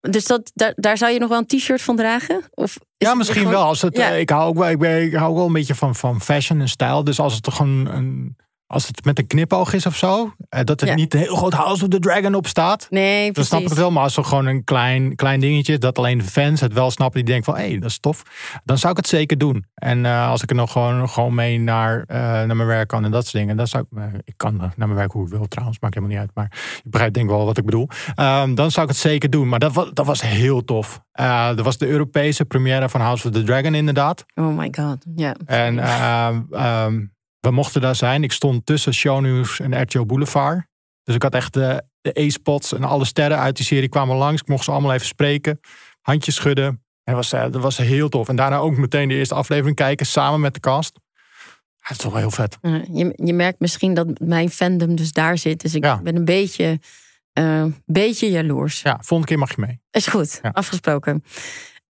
Dus 0.00 0.24
dat, 0.26 0.50
daar, 0.54 0.72
daar 0.76 0.98
zou 0.98 1.12
je 1.12 1.18
nog 1.18 1.28
wel 1.28 1.38
een 1.38 1.46
t-shirt 1.46 1.82
van 1.82 1.96
dragen? 1.96 2.42
Of 2.54 2.78
ja, 2.96 3.14
misschien 3.14 3.36
gewoon- 3.38 3.52
wel. 3.52 3.62
Als 3.64 3.82
het, 3.82 3.96
Ja. 3.96 4.10
eh, 4.10 4.20
ik, 4.20 4.30
hou 4.30 4.48
ook 4.48 4.56
wel 4.56 4.68
ik, 4.70 4.78
ben, 4.78 5.02
ik 5.02 5.14
hou 5.14 5.30
ook 5.30 5.36
wel 5.36 5.46
een 5.46 5.52
beetje 5.52 5.74
van, 5.74 5.94
van 5.94 6.20
fashion 6.20 6.60
en 6.60 6.68
stijl. 6.68 7.04
Dus 7.04 7.20
als 7.20 7.34
het 7.34 7.42
toch 7.42 7.56
gewoon 7.56 7.86
een, 7.86 8.36
als 8.70 8.86
het 8.86 9.04
met 9.04 9.18
een 9.18 9.26
knipoog 9.26 9.72
is 9.72 9.86
of 9.86 9.96
zo, 9.96 10.32
eh, 10.48 10.60
dat 10.64 10.80
er 10.80 10.86
Ja. 10.86 10.94
niet 10.94 11.14
een 11.14 11.20
heel 11.20 11.36
groot 11.36 11.52
House 11.52 11.82
of 11.82 11.88
the 11.88 11.98
Dragon 11.98 12.34
op 12.34 12.46
staat. 12.46 12.86
Nee, 12.90 13.22
Dan 13.24 13.32
precies. 13.32 13.50
snap 13.50 13.60
ik 13.62 13.68
het 13.68 13.78
wel, 13.78 13.90
maar 13.90 14.02
als 14.02 14.16
er 14.16 14.24
gewoon 14.24 14.46
een 14.46 14.64
klein, 14.64 15.16
klein 15.16 15.40
dingetje, 15.40 15.78
dat 15.78 15.98
alleen 15.98 16.22
fans 16.24 16.60
het 16.60 16.72
wel 16.72 16.90
snappen, 16.90 17.24
die 17.24 17.28
denken 17.34 17.44
van 17.52 17.62
hé, 17.62 17.68
hey, 17.70 17.78
dat 17.78 17.90
is 17.90 17.98
tof, 17.98 18.22
dan 18.64 18.78
zou 18.78 18.90
ik 18.92 18.96
het 18.98 19.08
zeker 19.08 19.38
doen. 19.38 19.64
En 19.74 20.06
eh, 20.06 20.28
als 20.28 20.42
ik 20.42 20.50
er 20.50 20.56
nog 20.56 20.72
gewoon, 20.72 21.08
gewoon 21.08 21.34
mee 21.34 21.58
naar, 21.60 22.04
eh, 22.06 22.18
naar 22.20 22.56
mijn 22.56 22.68
werk 22.68 22.88
kan 22.88 23.04
en 23.04 23.10
dat 23.10 23.22
soort 23.22 23.36
dingen, 23.36 23.56
dan 23.56 23.66
zou 23.66 23.84
ik, 23.90 23.98
eh, 23.98 24.04
ik 24.24 24.34
kan 24.36 24.56
naar 24.56 24.72
mijn 24.76 24.94
werk 24.94 25.12
hoe 25.12 25.24
ik 25.24 25.30
wil 25.32 25.46
trouwens, 25.48 25.78
maakt 25.80 25.94
helemaal 25.94 26.16
niet 26.16 26.26
uit, 26.26 26.34
maar 26.34 26.48
je 26.82 26.88
begrijpt 26.90 27.14
denk 27.14 27.26
ik 27.30 27.32
wel 27.36 27.44
wat 27.44 27.58
ik 27.58 27.64
bedoel. 27.64 27.88
Ehm, 28.14 28.54
dan 28.54 28.70
zou 28.70 28.86
ik 28.86 28.92
het 28.92 29.00
zeker 29.00 29.30
doen, 29.30 29.48
maar 29.48 29.58
dat 29.58 29.72
was, 29.72 29.90
dat 29.92 30.06
was 30.06 30.20
heel 30.22 30.64
tof. 30.64 31.00
Dat 31.12 31.60
was 31.60 31.78
de 31.78 31.86
Europese 31.86 32.44
première 32.44 32.88
van 32.88 33.00
House 33.00 33.26
of 33.28 33.32
the 33.34 33.42
Dragon 33.42 33.74
inderdaad. 33.74 34.24
Oh 34.34 34.56
my 34.56 34.68
god. 34.76 35.04
Ja. 35.14 35.34
En 35.46 35.78
ehm, 35.78 37.04
we 37.40 37.50
mochten 37.50 37.80
daar 37.80 37.94
zijn. 37.94 38.22
Ik 38.22 38.32
stond 38.32 38.66
tussen 38.66 38.94
Shownews 38.94 39.60
en 39.60 39.80
RTO 39.82 40.04
Boulevard. 40.06 40.66
Dus 41.02 41.14
ik 41.14 41.22
had 41.22 41.34
echt 41.34 41.52
de, 41.52 41.82
de 42.00 42.20
A-spots 42.20 42.72
en 42.72 42.84
alle 42.84 43.04
sterren 43.04 43.38
uit 43.38 43.56
die 43.56 43.64
serie 43.66 43.88
kwamen 43.88 44.16
langs. 44.16 44.40
Ik 44.40 44.48
mocht 44.48 44.64
ze 44.64 44.70
allemaal 44.70 44.92
even 44.92 45.06
spreken, 45.06 45.60
handjes 46.00 46.34
schudden. 46.34 46.64
En 47.04 47.14
dat 47.14 47.14
was, 47.14 47.32
eh, 47.32 47.42
dat 47.52 47.62
was 47.62 47.76
heel 47.76 48.08
tof. 48.08 48.28
En 48.28 48.36
daarna 48.36 48.56
ook 48.56 48.76
meteen 48.76 49.08
de 49.08 49.14
eerste 49.14 49.34
aflevering 49.34 49.76
kijken 49.76 50.06
samen 50.06 50.40
met 50.40 50.54
de 50.54 50.60
cast. 50.60 50.98
Ja, 51.82 51.88
dat 51.88 51.90
is 51.90 51.96
toch 51.96 52.12
wel 52.12 52.20
heel 52.20 52.30
vet. 52.30 52.58
Je, 52.92 53.12
je 53.24 53.32
merkt 53.32 53.60
misschien 53.60 53.94
dat 53.94 54.18
mijn 54.18 54.50
fandom 54.50 54.96
dus 54.96 55.12
daar 55.12 55.38
zit. 55.38 55.60
Dus 55.60 55.74
ik 55.74 55.84
Ja. 55.84 56.00
ben 56.02 56.16
een 56.16 56.24
beetje, 56.24 56.80
eh, 57.32 57.64
beetje 57.86 58.30
jaloers. 58.30 58.82
Ja, 58.82 58.94
volgende 59.00 59.26
keer 59.26 59.38
mag 59.38 59.50
je 59.54 59.60
mee. 59.60 59.80
Is 59.90 60.06
goed, 60.06 60.38
Ja. 60.42 60.50
afgesproken. 60.52 61.24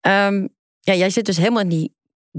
Ehm, 0.00 0.46
ja, 0.80 0.94
jij 0.94 1.10
zit 1.10 1.24
dus 1.26 1.36
helemaal 1.36 1.62
in 1.62 1.68
die 1.68 1.94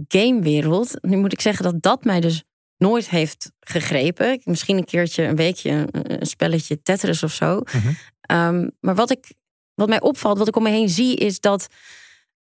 gamewereld. 0.08 0.98
Nu 1.02 1.18
moet 1.18 1.34
ik 1.34 1.42
zeggen 1.42 1.64
dat 1.64 1.82
dat 1.82 2.04
mij 2.04 2.20
dus 2.20 2.44
nooit 2.78 3.10
heeft 3.10 3.52
gegrepen. 3.60 4.42
Misschien 4.44 4.78
een 4.78 4.86
keertje 4.86 5.24
een 5.24 5.36
weekje 5.36 5.88
een, 5.92 6.26
spelletje 6.26 6.82
Tetris 6.82 7.24
of 7.24 7.34
zo. 7.34 7.62
Mhm. 7.74 7.94
Ehm, 8.22 8.68
maar 8.80 8.96
wat, 8.96 9.12
ik, 9.12 9.34
wat 9.74 9.90
mij 9.90 10.02
opvalt, 10.02 10.38
wat 10.38 10.48
ik 10.48 10.56
om 10.56 10.64
me 10.64 10.70
heen 10.70 10.90
zie, 10.90 11.16
is 11.16 11.40
dat 11.40 11.68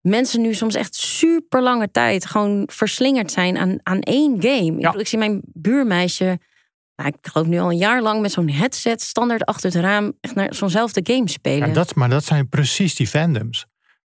mensen 0.01 0.41
nu 0.41 0.55
soms 0.55 0.75
echt 0.75 0.95
super 0.95 1.63
lange 1.63 1.91
tijd 1.91 2.27
gewoon 2.27 2.69
verslingerd 2.73 3.33
zijn 3.33 3.57
aan, 3.59 3.79
aan 3.83 4.01
één 4.01 4.43
game. 4.43 4.57
Ik, 4.77 4.81
Ja. 4.81 4.87
bedoel, 4.87 5.01
ik 5.01 5.07
zie 5.07 5.19
mijn 5.19 5.41
buurmeisje, 5.53 6.39
nou, 6.97 7.09
ik 7.09 7.27
geloof 7.31 7.47
nu 7.47 7.59
al 7.59 7.71
een 7.71 7.77
jaar 7.77 8.03
lang 8.03 8.21
met 8.21 8.33
zo'n 8.33 8.49
headset 8.51 9.03
standaard 9.03 9.45
achter 9.45 9.73
het 9.73 9.81
raam 9.81 10.13
echt 10.21 10.35
naar 10.35 10.55
zo'nzelfde 10.55 11.01
game 11.15 11.29
spelen. 11.29 11.69
Ja, 11.69 11.75
dat, 11.75 11.95
maar 11.95 12.09
dat 12.09 12.25
zijn 12.25 12.49
precies 12.49 12.95
die 12.95 13.07
fandoms. 13.07 13.67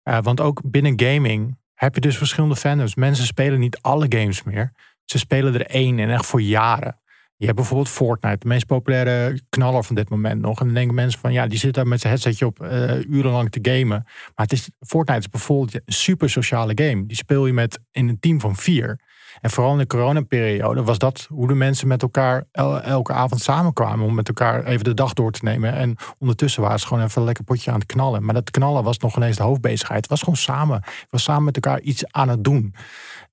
Uh, 0.08 0.18
want 0.22 0.40
ook 0.40 0.60
binnen 0.64 1.00
gaming 1.00 1.58
heb 1.74 1.94
je 1.94 2.00
dus 2.00 2.16
verschillende 2.16 2.56
fandoms. 2.56 2.94
Mensen 2.94 3.26
spelen 3.26 3.58
niet 3.58 3.78
alle 3.80 4.06
games 4.08 4.42
meer. 4.42 4.72
Ze 5.06 5.18
spelen 5.18 5.54
er 5.54 5.66
één 5.66 5.98
en 5.98 6.10
echt 6.10 6.26
voor 6.26 6.42
jaren. 6.42 7.00
Je 7.38 7.44
hebt 7.44 7.56
bijvoorbeeld 7.56 7.88
Fortnite, 7.88 8.38
de 8.38 8.48
meest 8.48 8.66
populaire 8.66 9.40
knaller 9.48 9.84
van 9.84 9.94
dit 9.94 10.08
moment 10.08 10.40
nog. 10.40 10.60
En 10.60 10.64
dan 10.64 10.74
denken 10.74 10.94
mensen 10.94 11.20
van 11.20 11.32
ja, 11.32 11.46
die 11.46 11.58
zit 11.58 11.74
daar 11.74 11.86
met 11.86 12.00
zijn 12.00 12.12
headsetje 12.12 12.46
op 12.46 12.62
uh, 12.62 13.00
urenlang 13.04 13.50
te 13.50 13.58
gamen. 13.62 14.02
Maar 14.04 14.46
het 14.46 14.52
is, 14.52 14.70
Fortnite 14.86 15.20
is 15.20 15.28
bijvoorbeeld 15.28 15.74
een 15.74 15.82
super 15.86 16.30
sociale 16.30 16.72
game. 16.74 17.06
Die 17.06 17.16
speel 17.16 17.46
je 17.46 17.52
met 17.52 17.78
in 17.90 18.08
een 18.08 18.20
team 18.20 18.40
van 18.40 18.56
vier. 18.56 19.00
En 19.40 19.50
vooral 19.50 19.72
in 19.72 19.78
de 19.78 19.86
coronaperiode 19.86 20.82
was 20.82 20.98
dat 20.98 21.26
hoe 21.30 21.48
de 21.48 21.54
mensen 21.54 21.88
met 21.88 22.02
elkaar 22.02 22.44
elke 22.82 23.12
avond 23.12 23.40
samenkwamen. 23.40 24.06
Om 24.06 24.14
met 24.14 24.28
elkaar 24.28 24.64
even 24.64 24.84
de 24.84 24.94
dag 24.94 25.12
door 25.12 25.32
te 25.32 25.44
nemen. 25.44 25.72
En 25.72 25.96
ondertussen 26.18 26.62
waren 26.62 26.80
ze 26.80 26.86
gewoon 26.86 27.04
even 27.04 27.20
een 27.20 27.26
lekker 27.26 27.44
potje 27.44 27.70
aan 27.70 27.78
het 27.78 27.86
knallen. 27.86 28.24
Maar 28.24 28.34
dat 28.34 28.50
knallen 28.50 28.84
was 28.84 28.98
nog 28.98 29.16
ineens 29.16 29.36
de 29.36 29.42
hoofdbezigheid. 29.42 30.00
Het 30.00 30.10
was 30.10 30.20
gewoon 30.20 30.36
samen. 30.36 30.76
Het 30.76 31.06
was 31.10 31.22
samen 31.22 31.44
met 31.44 31.54
elkaar 31.54 31.80
iets 31.80 32.06
aan 32.06 32.28
het 32.28 32.44
doen. 32.44 32.74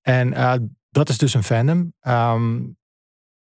En 0.02 0.32
uh, 0.32 0.54
dat 0.94 1.10
is 1.10 1.18
dus 1.18 1.34
een 1.34 1.44
fandom. 1.44 1.94
Um, 2.08 2.78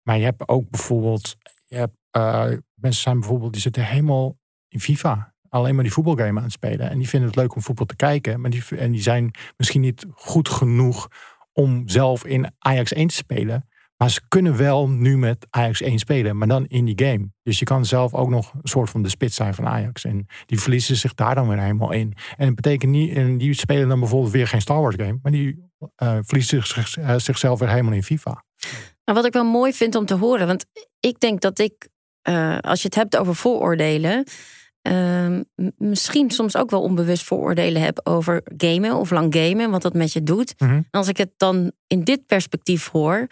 maar 0.02 0.18
je 0.18 0.24
hebt 0.24 0.48
ook 0.48 0.70
bijvoorbeeld, 0.70 1.36
je 1.66 1.76
hebt, 1.76 1.98
uh, 2.18 2.58
mensen 2.74 3.02
zijn 3.02 3.20
bijvoorbeeld, 3.20 3.54
die 3.54 3.62
zitten 3.62 3.86
helemaal 3.86 4.38
in 4.68 4.80
FIFA. 4.80 5.34
Alleen 5.50 5.76
maar 5.76 5.84
die 5.84 5.94
voetbalgame 5.94 6.38
aan 6.38 6.44
het 6.44 6.52
spelen. 6.52 6.90
En 6.90 6.98
die 6.98 7.10
vinden 7.10 7.30
het 7.30 7.38
leuk 7.38 7.56
om 7.56 7.62
voetbal 7.62 7.86
te 7.86 7.96
kijken. 7.96 8.42
Maar 8.42 8.50
die, 8.50 8.64
en 8.78 8.92
die 8.92 9.02
zijn 9.02 9.32
misschien 9.58 9.82
niet 9.82 10.06
goed 10.12 10.50
genoeg 10.50 11.08
om 11.52 11.90
zelf 11.90 12.26
in 12.26 12.52
Ajax 12.60 12.94
1 12.94 13.08
te 13.08 13.16
spelen. 13.16 13.68
Maar 14.04 14.12
ze 14.12 14.22
kunnen 14.28 14.58
wel 14.58 14.90
nu 14.90 15.18
met 15.18 15.48
Ajax 15.50 15.82
1 15.82 16.00
spelen, 16.00 16.38
maar 16.38 16.48
dan 16.48 16.66
in 16.66 16.86
die 16.86 17.06
game. 17.06 17.32
Dus 17.44 17.60
je 17.60 17.66
kan 17.66 17.86
zelf 17.86 18.14
ook 18.14 18.30
nog 18.30 18.54
een 18.54 18.60
soort 18.64 18.90
van 18.90 19.02
de 19.04 19.10
spits 19.10 19.36
zijn 19.36 19.54
van 19.54 19.68
Ajax. 19.68 20.06
En 20.06 20.26
die 20.46 20.60
verliezen 20.60 20.96
zich 20.96 21.14
daar 21.14 21.36
dan 21.36 21.48
weer 21.48 21.60
helemaal 21.60 21.92
in. 21.92 22.14
En 22.38 22.46
het 22.46 22.56
betekent 22.56 22.92
niet, 22.92 23.16
en 23.16 23.38
die 23.38 23.54
spelen 23.54 23.88
dan 23.88 24.00
bijvoorbeeld 24.00 24.32
weer 24.32 24.48
geen 24.48 24.62
Star 24.62 24.82
Wars 24.82 24.96
game, 24.96 25.20
maar 25.22 25.32
die 25.32 25.70
uh, 26.04 26.18
verliezen 26.22 26.68
zich, 26.68 26.98
uh, 26.98 27.16
zichzelf 27.18 27.60
weer 27.60 27.70
helemaal 27.70 27.94
in 27.94 28.04
FIFA. 28.04 28.44
Nou, 29.06 29.18
wat 29.18 29.26
ik 29.26 29.34
wel 29.34 29.46
mooi 29.46 29.74
vind 29.74 29.96
om 29.96 30.06
te 30.06 30.16
horen, 30.16 30.48
want 30.48 30.66
ik 31.00 31.20
denk 31.20 31.42
dat 31.42 31.60
ik, 31.60 31.90
uh, 32.30 32.58
als 32.58 32.82
je 32.82 32.86
het 32.86 32.96
hebt 32.96 33.18
over 33.18 33.36
vooroordelen, 33.36 34.24
uh, 34.88 35.40
misschien 35.78 36.32
soms 36.32 36.56
ook 36.56 36.70
wel 36.70 36.82
onbewust 36.82 37.24
vooroordelen 37.24 37.82
heb 37.82 38.00
over 38.04 38.42
gamen 38.58 38.96
of 38.96 39.12
lang 39.12 39.36
gamen, 39.36 39.72
wat 39.72 39.82
dat 39.82 39.94
met 39.94 40.14
je 40.14 40.24
doet. 40.24 40.54
Mhm. 40.58 40.72
En 40.72 40.88
als 40.92 41.08
ik 41.08 41.18
het 41.18 41.32
dan 41.38 41.72
in 41.88 42.04
dit 42.04 42.26
perspectief 42.26 42.90
hoor, 42.90 43.28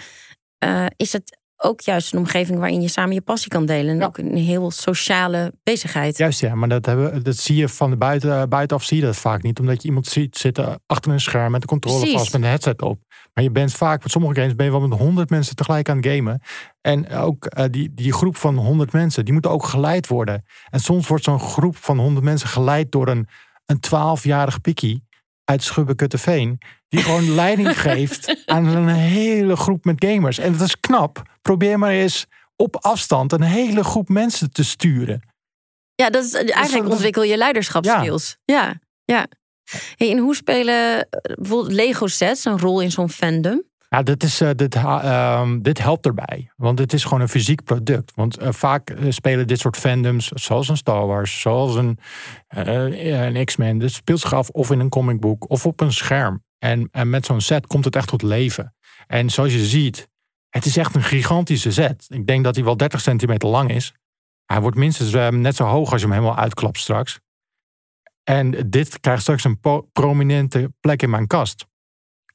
uh, 0.66 0.86
is 0.96 1.14
het 1.14 1.40
ook 1.64 1.82
juist 1.82 2.14
een 2.14 2.20
omgeving 2.20 2.60
waarin 2.60 2.82
je 2.82 2.88
samen 2.88 3.14
je 3.14 3.22
passie 3.22 3.50
kan 3.50 3.66
delen. 3.66 3.94
En 3.94 4.00
Ja. 4.00 4.06
ook 4.06 4.18
een 4.18 4.36
heel 4.36 4.72
sociale 4.72 5.54
bezigheid. 5.64 6.18
Juist 6.18 6.40
ja, 6.40 6.56
maar 6.56 6.70
dat, 6.70 6.86
hebben, 6.86 7.24
dat 7.24 7.38
zie 7.38 7.56
je 7.56 7.70
van 7.70 7.90
de 7.90 7.98
buiten, 7.98 8.50
buitenaf 8.50 8.84
zie 8.84 8.98
je 8.98 9.04
dat 9.04 9.16
vaak 9.16 9.42
niet. 9.42 9.60
Omdat 9.60 9.82
je 9.82 9.88
iemand 9.88 10.08
ziet 10.08 10.38
zitten 10.38 10.82
achter 10.86 11.12
een 11.12 11.20
scherm 11.20 11.52
met 11.52 11.62
de 11.62 11.68
controle 11.68 12.00
Precies. 12.00 12.18
vast 12.18 12.32
met 12.34 12.42
een 12.42 12.48
headset 12.48 12.82
op. 12.82 13.00
Maar 13.34 13.44
je 13.44 13.52
bent 13.52 13.74
vaak, 13.74 14.02
met 14.04 14.12
sommige 14.12 14.36
games 14.36 14.56
ben 14.56 14.66
je 14.66 14.72
wel 14.72 14.88
met 14.88 15.00
honderd 15.00 15.30
mensen 15.30 15.56
tegelijk 15.56 15.90
aan 15.90 15.98
het 15.98 16.06
gamen. 16.06 16.42
En 16.82 17.10
ook 17.10 17.46
eh, 17.46 17.66
die, 17.70 17.94
die 17.94 18.14
groep 18.14 18.38
van 18.38 18.58
honderd 18.58 18.92
mensen, 18.92 19.24
die 19.24 19.34
moeten 19.34 19.52
ook 19.52 19.66
geleid 19.66 20.08
worden. 20.08 20.44
En 20.70 20.80
soms 20.80 21.08
wordt 21.08 21.24
zo'n 21.24 21.40
groep 21.40 21.78
van 21.78 22.00
honderd 22.00 22.26
mensen 22.26 22.48
geleid 22.48 22.92
door 22.92 23.08
een, 23.08 23.28
een 23.66 23.80
twaalfjarig 23.80 24.62
pikkie 24.62 25.04
uit 25.52 25.64
Schubbekutteveen. 25.64 26.58
Die 26.88 27.02
gewoon 27.02 27.36
leiding 27.42 27.80
geeft 27.82 28.44
aan 28.46 28.66
een 28.66 28.88
hele 28.88 29.56
groep 29.56 29.86
met 29.86 30.06
gamers. 30.06 30.38
En 30.38 30.52
dat 30.52 30.62
is 30.62 30.80
knap. 30.80 31.22
Probeer 31.42 31.80
maar 31.80 31.92
eens 31.92 32.26
op 32.56 32.76
afstand 32.76 33.32
een 33.32 33.42
hele 33.42 33.84
groep 33.84 34.10
mensen 34.10 34.52
te 34.52 34.64
sturen. 34.64 35.22
Ja, 35.96 36.10
dat 36.10 36.24
is, 36.24 36.34
eigenlijk 36.34 36.72
dat 36.72 36.86
is- 36.86 36.92
ontwikkel 36.94 37.24
je 37.24 37.38
leiderschapskills. 37.38 38.38
Ja, 38.46 38.80
ja. 39.06 39.28
Hey, 39.96 40.12
en 40.12 40.18
hoe 40.18 40.36
spelen 40.36 41.10
eh, 41.10 41.36
bijvoorbeeld 41.36 41.72
Lego 41.74 42.08
sets 42.08 42.46
een 42.46 42.60
rol 42.60 42.82
in 42.82 42.92
zo'n 42.92 43.10
fandom? 43.10 43.64
Ja, 43.96 44.04
dit, 44.04 44.24
is, 44.24 44.42
eh, 44.42 44.50
dit, 44.56 44.76
ehm, 44.76 45.62
dit 45.62 45.82
helpt 45.82 46.06
erbij. 46.06 46.52
Want 46.56 46.80
het 46.80 46.94
is 46.94 47.04
gewoon 47.04 47.22
een 47.22 47.30
fysiek 47.30 47.64
product. 47.64 48.12
Want 48.16 48.38
eh, 48.38 48.52
vaak 48.52 48.90
eh, 48.90 49.12
spelen 49.12 49.48
dit 49.48 49.60
soort 49.60 49.78
fandoms, 49.78 50.28
zoals 50.28 50.70
een 50.70 50.78
Star 50.78 51.08
Wars, 51.08 51.42
zoals 51.42 51.76
een, 51.76 51.98
een 52.48 53.46
X-Men. 53.46 53.78
Dit 53.78 53.92
speelt 53.92 54.20
zich 54.20 54.34
af 54.34 54.50
of 54.50 54.72
in 54.72 54.80
een 54.80 54.90
comicboek 54.90 55.50
of 55.50 55.66
op 55.66 55.80
een 55.80 55.94
scherm. 55.94 56.44
En, 56.58 56.88
en 56.92 57.10
met 57.10 57.26
zo'n 57.26 57.42
set 57.42 57.68
komt 57.68 57.86
het 57.86 57.96
echt 57.96 58.08
tot 58.08 58.22
leven. 58.22 58.76
En 59.08 59.30
zoals 59.30 59.54
je 59.54 59.66
ziet, 59.66 60.10
het 60.50 60.66
is 60.66 60.78
echt 60.78 60.96
een 60.96 61.04
gigantische 61.04 61.72
set. 61.72 62.06
Ik 62.10 62.28
denk 62.28 62.44
dat 62.44 62.56
hij 62.56 62.64
wel 62.64 62.78
30 62.78 63.02
centimeter 63.02 63.50
lang 63.50 63.72
is. 63.72 63.94
Hij 64.46 64.62
wordt 64.62 64.78
minstens 64.78 65.14
eh, 65.14 65.28
net 65.28 65.56
zo 65.56 65.64
hoog 65.66 65.92
als 65.92 66.02
je 66.02 66.08
hem 66.08 66.16
helemaal 66.16 66.38
uitklapt 66.38 66.78
straks. 66.78 67.20
En 68.24 68.70
dit 68.70 69.00
krijgt 69.00 69.22
straks 69.22 69.44
een 69.44 69.60
prominente 69.92 70.74
plek 70.80 71.02
in 71.02 71.10
mijn 71.10 71.28
kast. 71.28 71.66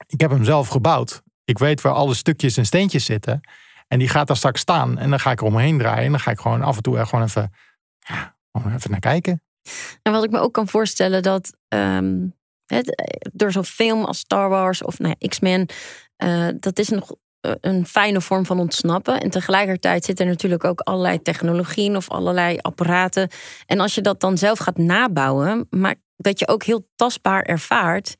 Ik 0.06 0.20
heb 0.20 0.30
hem 0.30 0.44
zelf 0.44 0.68
gebouwd. 0.68 1.24
Ik 1.46 1.58
weet 1.58 1.80
waar 1.80 1.92
alle 1.92 2.14
stukjes 2.14 2.56
en 2.56 2.66
steentjes 2.66 3.04
zitten. 3.04 3.40
En 3.88 3.98
die 3.98 4.08
gaat 4.08 4.26
daar 4.26 4.36
straks 4.36 4.60
staan. 4.60 4.98
En 4.98 5.10
dan 5.10 5.20
ga 5.20 5.30
ik 5.30 5.40
er 5.40 5.46
omheen 5.46 5.78
draaien. 5.78 6.04
En 6.04 6.10
dan 6.10 6.20
ga 6.20 6.30
ik 6.30 6.40
gewoon 6.40 6.62
af 6.62 6.76
en 6.76 6.82
toe 6.82 6.98
er 6.98 7.06
gewoon 7.06 7.24
even, 7.24 7.52
ja, 7.98 8.36
gewoon 8.52 8.74
even 8.74 8.90
naar 8.90 9.00
kijken. 9.00 9.42
En 10.02 10.12
wat 10.12 10.24
ik 10.24 10.30
me 10.30 10.38
ook 10.38 10.52
kan 10.52 10.68
voorstellen 10.68 11.22
dat 11.22 11.56
ehm, 11.68 12.26
door 13.32 13.52
zo'n 13.52 13.64
film 13.64 14.04
als 14.04 14.18
Star 14.18 14.48
Wars 14.48 14.82
of 14.82 14.98
nou 14.98 15.14
ja, 15.18 15.28
X-Men, 15.28 15.68
eh, 16.16 16.48
dat 16.60 16.78
is 16.78 16.88
nog 16.88 17.14
eh, 17.40 17.52
een 17.60 17.86
fijne 17.86 18.20
vorm 18.20 18.46
van 18.46 18.58
ontsnappen. 18.58 19.20
En 19.20 19.30
tegelijkertijd 19.30 20.04
zit 20.04 20.20
er 20.20 20.26
natuurlijk 20.26 20.64
ook 20.64 20.80
allerlei 20.80 21.22
technologieën 21.22 21.96
of 21.96 22.10
allerlei 22.10 22.58
apparaten. 22.60 23.30
En 23.66 23.80
als 23.80 23.94
je 23.94 24.00
dat 24.00 24.20
dan 24.20 24.38
zelf 24.38 24.58
gaat 24.58 24.78
nabouwen, 24.78 25.66
maar 25.70 25.94
dat 26.16 26.38
je 26.38 26.48
ook 26.48 26.62
heel 26.62 26.88
tastbaar 26.96 27.42
ervaart 27.42 28.14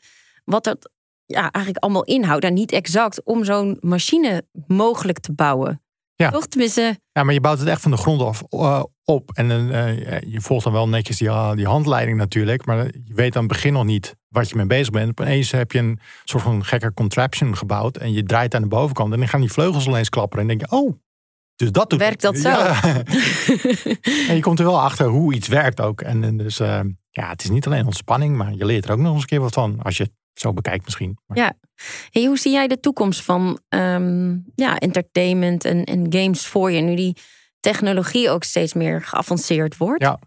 wat 0.44 0.64
dat 0.64 0.90
ja, 1.26 1.50
eigenlijk 1.50 1.84
allemaal 1.84 2.04
inhoudt. 2.04 2.44
En 2.44 2.54
niet 2.54 2.72
exact 2.72 3.24
om 3.24 3.44
zo'n 3.44 3.76
machine 3.80 4.44
mogelijk 4.66 5.18
te 5.18 5.32
bouwen. 5.32 5.80
Ja. 6.14 6.30
Toch? 6.30 6.46
Tenminste, 6.46 6.98
Ja, 7.12 7.22
maar 7.22 7.34
je 7.34 7.40
bouwt 7.40 7.58
het 7.58 7.68
echt 7.68 7.80
van 7.80 7.90
de 7.90 7.96
grond 7.96 8.22
af 8.22 8.42
eh, 8.50 8.82
op. 9.04 9.30
En 9.34 9.50
eh, 9.50 10.20
je 10.32 10.40
volgt 10.40 10.64
dan 10.64 10.72
wel 10.72 10.88
netjes 10.88 11.18
die, 11.18 11.30
ah, 11.30 11.56
die 11.56 11.66
handleiding 11.66 12.18
natuurlijk. 12.18 12.66
Maar 12.66 12.84
je 12.84 13.14
weet 13.14 13.36
aan 13.36 13.42
het 13.42 13.52
begin 13.52 13.72
nog 13.72 13.84
niet 13.84 14.16
wat 14.28 14.48
je 14.48 14.56
mee 14.56 14.66
bezig 14.66 14.90
bent. 14.90 15.08
Opeens 15.20 15.50
heb 15.50 15.72
je 15.72 15.78
een 15.78 16.00
soort 16.24 16.42
van 16.42 16.64
gekke 16.64 16.92
contraption 16.92 17.56
gebouwd. 17.56 17.96
En 17.96 18.12
je 18.12 18.22
draait 18.22 18.54
aan 18.54 18.62
de 18.62 18.68
bovenkant. 18.68 19.12
En 19.12 19.18
dan 19.18 19.28
gaan 19.28 19.40
die 19.40 19.52
vleugels 19.52 19.86
ineens 19.86 20.08
klapperen. 20.08 20.42
En 20.42 20.58
denk 20.58 20.70
je, 20.70 20.76
oh, 20.76 20.98
dus 21.56 21.72
dat 21.72 21.90
doet 21.90 21.98
Werkt 21.98 22.22
dat 22.22 22.38
zo? 22.38 22.48
Ja. 22.48 22.82
en 24.28 24.34
je 24.34 24.40
komt 24.40 24.58
er 24.58 24.64
wel 24.64 24.80
achter 24.80 25.06
hoe 25.06 25.34
iets 25.34 25.48
werkt 25.48 25.80
ook. 25.80 26.00
En, 26.00 26.24
en 26.24 26.36
dus 26.36 26.60
eh, 26.60 26.80
ja, 27.10 27.28
het 27.28 27.42
is 27.42 27.50
niet 27.50 27.66
alleen 27.66 27.86
ontspanning. 27.86 28.36
Maar 28.36 28.54
je 28.54 28.64
leert 28.64 28.84
er 28.84 28.92
ook 28.92 28.98
nog 28.98 29.12
eens 29.12 29.22
een 29.22 29.28
keer 29.28 29.40
wat 29.40 29.54
van. 29.54 29.82
Als 29.82 29.96
je 29.96 30.10
zo 30.38 30.52
bekijkt 30.52 30.84
misschien. 30.84 31.18
Maar 31.26 31.36
Ja. 31.36 31.52
Hey, 32.10 32.24
hoe 32.24 32.38
zie 32.38 32.52
jij 32.52 32.66
de 32.68 32.80
toekomst 32.80 33.22
van 33.22 33.58
ehm, 33.68 34.36
ja, 34.54 34.78
entertainment 34.78 35.64
en, 35.64 35.84
en 35.84 36.06
games 36.12 36.46
voor 36.46 36.70
je? 36.70 36.80
Nu 36.80 36.94
die 36.94 37.16
technologie 37.60 38.30
ook 38.30 38.44
steeds 38.44 38.74
meer 38.74 39.02
geavanceerd 39.02 39.76
wordt. 39.76 40.02
Ja. 40.02 40.18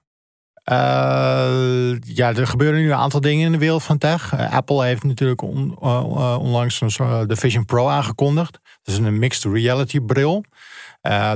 Eh, 0.69 1.95
ja, 2.01 2.33
er 2.35 2.47
gebeuren 2.47 2.79
nu 2.79 2.91
een 2.91 2.97
aantal 2.97 3.21
dingen 3.21 3.45
in 3.45 3.51
de 3.51 3.57
wereld 3.57 3.83
van 3.83 3.97
tech. 3.97 4.33
Eh, 4.33 4.53
Apple 4.53 4.85
heeft 4.85 5.03
natuurlijk 5.03 5.41
on- 5.41 5.77
eh, 5.81 6.37
onlangs 6.39 6.81
een 6.81 7.27
de 7.27 7.35
Vision 7.35 7.65
Pro 7.65 7.87
aangekondigd. 7.87 8.59
Dat 8.83 8.93
is 8.93 8.97
een 8.97 9.19
mixed 9.19 9.53
reality 9.53 9.99
bril. 9.99 10.43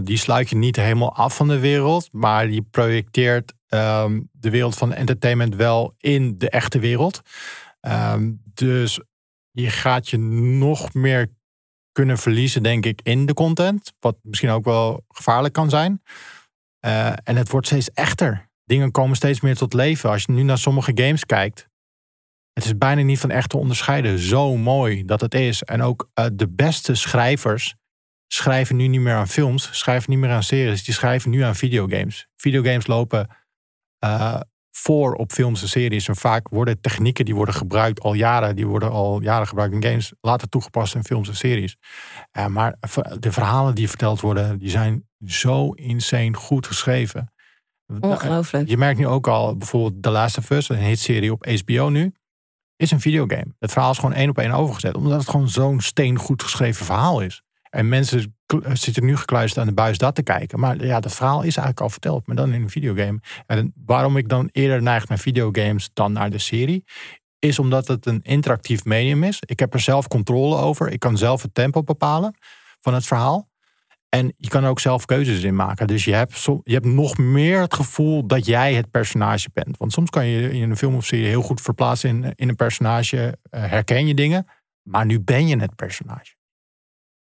Die 0.03 0.17
sluit 0.17 0.49
je 0.49 0.55
niet 0.55 0.75
helemaal 0.75 1.15
af 1.15 1.35
van 1.35 1.47
de 1.47 1.59
wereld, 1.59 2.09
maar 2.11 2.47
die 2.47 2.61
projecteert 2.71 3.53
ehm, 3.67 4.19
de 4.31 4.49
wereld 4.49 4.75
van 4.75 4.93
entertainment 4.93 5.55
wel 5.55 5.93
in 5.97 6.35
de 6.37 6.49
echte 6.49 6.79
wereld. 6.79 7.21
Ehm, 7.87 8.31
dus 8.53 8.99
je 9.51 9.69
gaat 9.69 10.09
je 10.09 10.17
nog 10.17 10.93
meer 10.93 11.27
kunnen 11.91 12.17
verliezen, 12.17 12.63
denk 12.63 12.85
ik, 12.85 13.01
in 13.03 13.25
de 13.25 13.33
content. 13.33 13.93
Wat 13.99 14.17
misschien 14.21 14.49
ook 14.49 14.65
wel 14.65 15.05
gevaarlijk 15.07 15.53
kan 15.53 15.69
zijn. 15.69 16.01
Eh, 16.79 17.07
en 17.07 17.35
het 17.35 17.49
wordt 17.49 17.67
steeds 17.67 17.91
echter. 17.91 18.49
Dingen 18.65 18.91
komen 18.91 19.15
steeds 19.15 19.41
meer 19.41 19.55
tot 19.55 19.73
leven. 19.73 20.09
Als 20.09 20.23
je 20.23 20.31
nu 20.31 20.43
naar 20.43 20.57
sommige 20.57 20.91
games 20.95 21.25
kijkt. 21.25 21.67
Het 22.53 22.65
is 22.65 22.77
bijna 22.77 23.01
niet 23.01 23.19
van 23.19 23.31
echt 23.31 23.49
te 23.49 23.57
onderscheiden. 23.57 24.19
Zo 24.19 24.57
mooi 24.57 25.05
dat 25.05 25.21
het 25.21 25.33
is. 25.33 25.63
En 25.63 25.81
ook 25.81 26.09
eh, 26.13 26.25
de 26.33 26.49
beste 26.49 26.95
schrijvers 26.95 27.75
schrijven 28.27 28.75
nu 28.75 28.87
niet 28.87 29.01
meer 29.01 29.15
aan 29.15 29.27
films. 29.27 29.69
Schrijven 29.71 30.09
niet 30.09 30.19
meer 30.19 30.31
aan 30.31 30.43
series. 30.43 30.83
Die 30.83 30.93
schrijven 30.93 31.29
nu 31.29 31.41
aan 31.41 31.55
videogames. 31.55 32.27
Videogames 32.35 32.87
lopen 32.87 33.27
eh, 33.99 34.39
voor 34.75 35.13
op 35.13 35.31
films 35.31 35.61
en 35.61 35.67
series. 35.67 36.07
En 36.07 36.15
vaak 36.15 36.49
worden 36.49 36.81
technieken 36.81 37.25
die 37.25 37.35
worden 37.35 37.55
gebruikt 37.55 37.99
al 37.99 38.13
jaren. 38.13 38.55
Die 38.55 38.67
worden 38.67 38.91
al 38.91 39.21
jaren 39.21 39.47
gebruikt 39.47 39.73
in 39.73 39.83
games. 39.83 40.13
Later 40.21 40.49
toegepast 40.49 40.95
in 40.95 41.03
films 41.03 41.27
en 41.27 41.35
series. 41.35 41.77
Eh, 42.31 42.45
maar 42.45 42.75
de 43.19 43.31
verhalen 43.31 43.75
die 43.75 43.89
verteld 43.89 44.21
worden. 44.21 44.57
Die 44.57 44.69
zijn 44.69 45.07
zo 45.25 45.71
insane 45.71 46.33
goed 46.33 46.67
geschreven. 46.67 47.33
Ongelooflijk. 47.99 48.69
Je 48.69 48.77
merkt 48.77 48.99
nu 48.99 49.07
ook 49.07 49.27
al 49.27 49.57
bijvoorbeeld 49.57 50.03
The 50.03 50.09
Last 50.09 50.37
of 50.37 50.49
Us, 50.49 50.69
een 50.69 50.77
hitserie 50.77 51.31
op 51.31 51.45
HBO 51.45 51.89
nu, 51.89 52.13
is 52.75 52.91
een 52.91 52.99
videogame. 52.99 53.55
Het 53.59 53.71
verhaal 53.71 53.91
is 53.91 53.97
gewoon 53.97 54.15
één 54.15 54.29
op 54.29 54.37
één 54.37 54.51
overgezet, 54.51 54.95
omdat 54.95 55.19
het 55.19 55.29
gewoon 55.29 55.49
zo'n 55.49 55.81
steengoed 55.81 56.43
geschreven 56.43 56.85
verhaal 56.85 57.21
is. 57.21 57.43
En 57.73 57.89
mensen 57.89 58.35
kl- 58.45 58.57
zitten 58.73 59.05
nu 59.05 59.17
gekluisterd 59.17 59.61
aan 59.61 59.67
de 59.67 59.73
buis 59.73 59.97
dat 59.97 60.15
te 60.15 60.23
kijken. 60.23 60.59
Maar 60.59 60.85
ja, 60.85 60.99
dat 60.99 61.15
verhaal 61.15 61.37
is 61.37 61.57
eigenlijk 61.57 61.79
al 61.79 61.89
verteld, 61.89 62.27
maar 62.27 62.35
dan 62.35 62.53
in 62.53 62.61
een 62.61 62.69
videogame. 62.69 63.19
En 63.45 63.73
waarom 63.85 64.17
ik 64.17 64.29
dan 64.29 64.49
eerder 64.51 64.81
neig 64.81 65.07
naar 65.07 65.19
videogames 65.19 65.89
dan 65.93 66.11
naar 66.11 66.29
de 66.29 66.37
serie, 66.37 66.83
is 67.39 67.59
omdat 67.59 67.87
het 67.87 68.05
een 68.05 68.21
interactief 68.21 68.85
medium 68.85 69.23
is. 69.23 69.37
Ik 69.45 69.59
heb 69.59 69.73
er 69.73 69.79
zelf 69.79 70.07
controle 70.07 70.55
over. 70.55 70.91
Ik 70.91 70.99
kan 70.99 71.17
zelf 71.17 71.41
het 71.41 71.53
tempo 71.53 71.83
bepalen 71.83 72.35
van 72.79 72.93
het 72.93 73.05
verhaal. 73.05 73.49
En 74.09 74.33
je 74.37 74.49
kan 74.49 74.65
ook 74.65 74.79
zelf 74.79 75.05
keuzes 75.05 75.43
in 75.43 75.55
maken. 75.55 75.87
Dus 75.87 76.05
je 76.05 76.13
hebt, 76.13 76.43
je 76.63 76.73
hebt 76.73 76.85
nog 76.85 77.17
meer 77.17 77.61
het 77.61 77.73
gevoel 77.73 78.27
dat 78.27 78.45
jij 78.45 78.73
het 78.73 78.91
personage 78.91 79.49
bent. 79.53 79.77
Want 79.77 79.91
soms 79.91 80.09
kan 80.09 80.25
je 80.25 80.51
in 80.51 80.69
een 80.69 80.77
film 80.77 80.95
of 80.95 81.05
serie 81.05 81.25
heel 81.25 81.41
goed 81.41 81.61
verplaatsen 81.61 82.09
in, 82.09 82.33
in 82.35 82.49
een 82.49 82.55
personage. 82.55 83.37
Uh, 83.51 83.63
herken 83.65 84.07
je 84.07 84.13
dingen. 84.13 84.47
Maar 84.81 85.05
nu 85.05 85.19
ben 85.19 85.47
je 85.47 85.57
het 85.57 85.75
personage. 85.75 86.33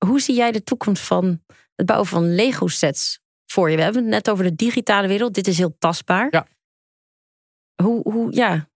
Hoe 0.06 0.20
zie 0.20 0.36
jij 0.36 0.52
de 0.52 0.64
toekomst 0.64 1.04
van 1.04 1.42
het 1.76 1.86
bouwen 1.86 2.08
van 2.08 2.36
Lego 2.36 2.68
sets 2.68 3.20
voor 3.46 3.70
je? 3.70 3.76
We 3.76 3.84
hebben 3.84 4.02
het 4.02 4.12
net 4.12 4.30
over 4.30 4.44
de 4.44 4.56
digitale 4.56 5.08
wereld. 5.08 5.34
Dit 5.34 5.48
is 5.48 5.58
heel 5.58 5.76
tastbaar. 5.80 6.28
Ja. 6.30 6.48
Hoe, 7.84 8.02
hoe, 8.12 8.36
ja, 8.36 8.68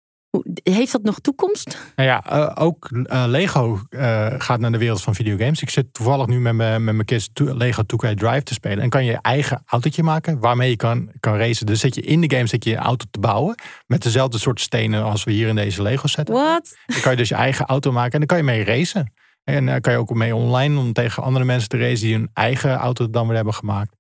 heeft 0.64 0.92
dat 0.92 1.04
nog 1.04 1.20
toekomst? 1.20 1.78
Nou 1.96 2.10
ja, 2.10 2.24
uh, 2.32 2.66
ook 2.66 2.90
uh, 2.92 3.24
Lego 3.28 3.80
uh, 3.90 4.28
gaat 4.38 4.60
naar 4.60 4.72
de 4.72 4.78
wereld 4.78 5.02
van 5.02 5.16
videogames. 5.16 5.62
Ik 5.62 5.70
zit 5.70 5.94
toevallig 5.94 6.28
nu 6.28 6.40
met, 6.40 6.54
mijn 6.54 6.84
met 6.84 6.94
mijn 6.94 7.06
kids 7.06 7.30
Lego 7.34 7.82
2K 7.82 8.14
Drive 8.14 8.44
te 8.44 8.54
spelen. 8.54 8.80
En 8.80 8.90
kan 8.90 9.06
je 9.06 9.12
je 9.12 9.20
eigen 9.22 9.62
autootje 9.66 10.04
maken 10.04 10.40
waarmee 10.40 10.70
je 10.70 10.76
kan, 10.76 11.12
kan 11.20 11.38
racen. 11.38 11.66
Dus 11.66 11.80
zit 11.80 11.96
je 11.96 12.02
in 12.02 12.22
de 12.22 12.36
game 12.36 12.48
zit 12.48 12.64
je 12.64 12.72
een 12.72 12.78
auto 12.78 13.06
te 13.12 13.20
bouwen. 13.20 13.56
Met 13.88 14.04
dezelfde 14.04 14.38
soort 14.38 14.62
stenen 14.62 15.04
als 15.04 15.24
we 15.24 15.32
hier 15.32 15.48
in 15.48 15.56
deze 15.56 15.82
Lego 15.82 16.08
set 16.08 16.28
Wat? 16.28 16.76
Dan 16.86 17.02
kan 17.02 17.12
je 17.12 17.18
dus 17.18 17.30
je 17.30 17.36
eigen 17.36 17.66
auto 17.66 17.92
maken 17.92 18.12
en 18.12 18.18
dan 18.18 18.28
kan 18.28 18.38
je 18.38 18.44
mee 18.44 18.64
racen. 18.64 19.14
En 19.56 19.66
daar 19.66 19.82
kan 19.82 19.94
je 19.94 20.00
ook 20.00 20.14
mee 20.14 20.36
online 20.36 20.80
om 20.80 20.94
tegen 20.94 21.24
andere 21.24 21.46
mensen 21.46 21.70
te 21.70 21.78
racen 21.78 22.06
die 22.06 22.16
hun 22.16 22.30
eigen 22.34 22.76
auto 22.76 23.10
dan 23.10 23.28
weer 23.28 23.36
hebben 23.36 23.54
gemaakt. 23.54 23.96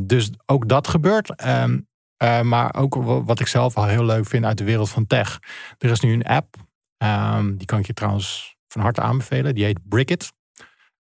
dus 0.00 0.30
ook 0.46 0.68
dat 0.68 0.88
gebeurt. 0.88 1.46
Um, 1.46 1.88
uh, 2.22 2.40
maar 2.40 2.74
ook 2.74 2.94
wat 3.04 3.40
ik 3.40 3.46
zelf 3.46 3.76
al 3.76 3.86
heel 3.86 4.04
leuk 4.04 4.26
vind 4.26 4.44
uit 4.44 4.58
de 4.58 4.64
wereld 4.64 4.88
van 4.88 5.06
tech. 5.06 5.38
Er 5.78 5.90
is 5.90 6.00
nu 6.00 6.12
een 6.12 6.24
app. 6.24 6.56
Um, 6.98 7.56
die 7.56 7.66
kan 7.66 7.78
ik 7.78 7.86
je 7.86 7.92
trouwens 7.92 8.56
van 8.68 8.82
harte 8.82 9.00
aanbevelen. 9.00 9.54
Die 9.54 9.64
heet 9.64 9.88
Brickit. 9.88 10.32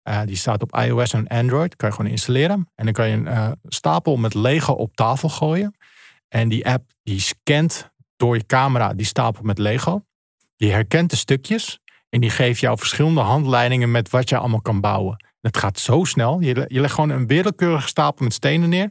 Uh, 0.09 0.21
die 0.25 0.35
staat 0.35 0.61
op 0.61 0.75
iOS 0.75 1.13
en 1.13 1.27
Android. 1.27 1.75
Kan 1.75 1.89
je 1.89 1.95
gewoon 1.95 2.11
installeren. 2.11 2.71
En 2.75 2.83
dan 2.85 2.93
kan 2.93 3.09
je 3.09 3.15
een 3.15 3.57
stapel 3.63 4.17
met 4.17 4.33
Lego 4.33 4.73
op 4.73 4.95
tafel 4.95 5.29
gooien. 5.29 5.75
En 6.27 6.49
die 6.49 6.65
app 6.65 6.91
die 7.03 7.19
scant 7.19 7.91
door 8.15 8.35
je 8.35 8.45
camera 8.45 8.93
die 8.93 9.05
stapel 9.05 9.43
met 9.43 9.57
Lego. 9.57 10.05
Die 10.55 10.71
herkent 10.71 11.09
de 11.09 11.15
stukjes. 11.15 11.79
En 12.09 12.21
die 12.21 12.29
geeft 12.29 12.59
jou 12.59 12.77
verschillende 12.77 13.21
handleidingen 13.21 13.91
met 13.91 14.09
wat 14.09 14.29
je 14.29 14.37
allemaal 14.37 14.61
kan 14.61 14.81
bouwen. 14.81 15.25
Het 15.41 15.57
gaat 15.57 15.79
zo 15.79 16.03
snel. 16.03 16.39
Je, 16.39 16.65
legt 16.67 16.93
gewoon 16.93 17.09
een 17.09 17.27
willekeurige 17.27 17.87
stapel 17.87 18.23
met 18.23 18.33
stenen 18.33 18.69
neer 18.69 18.89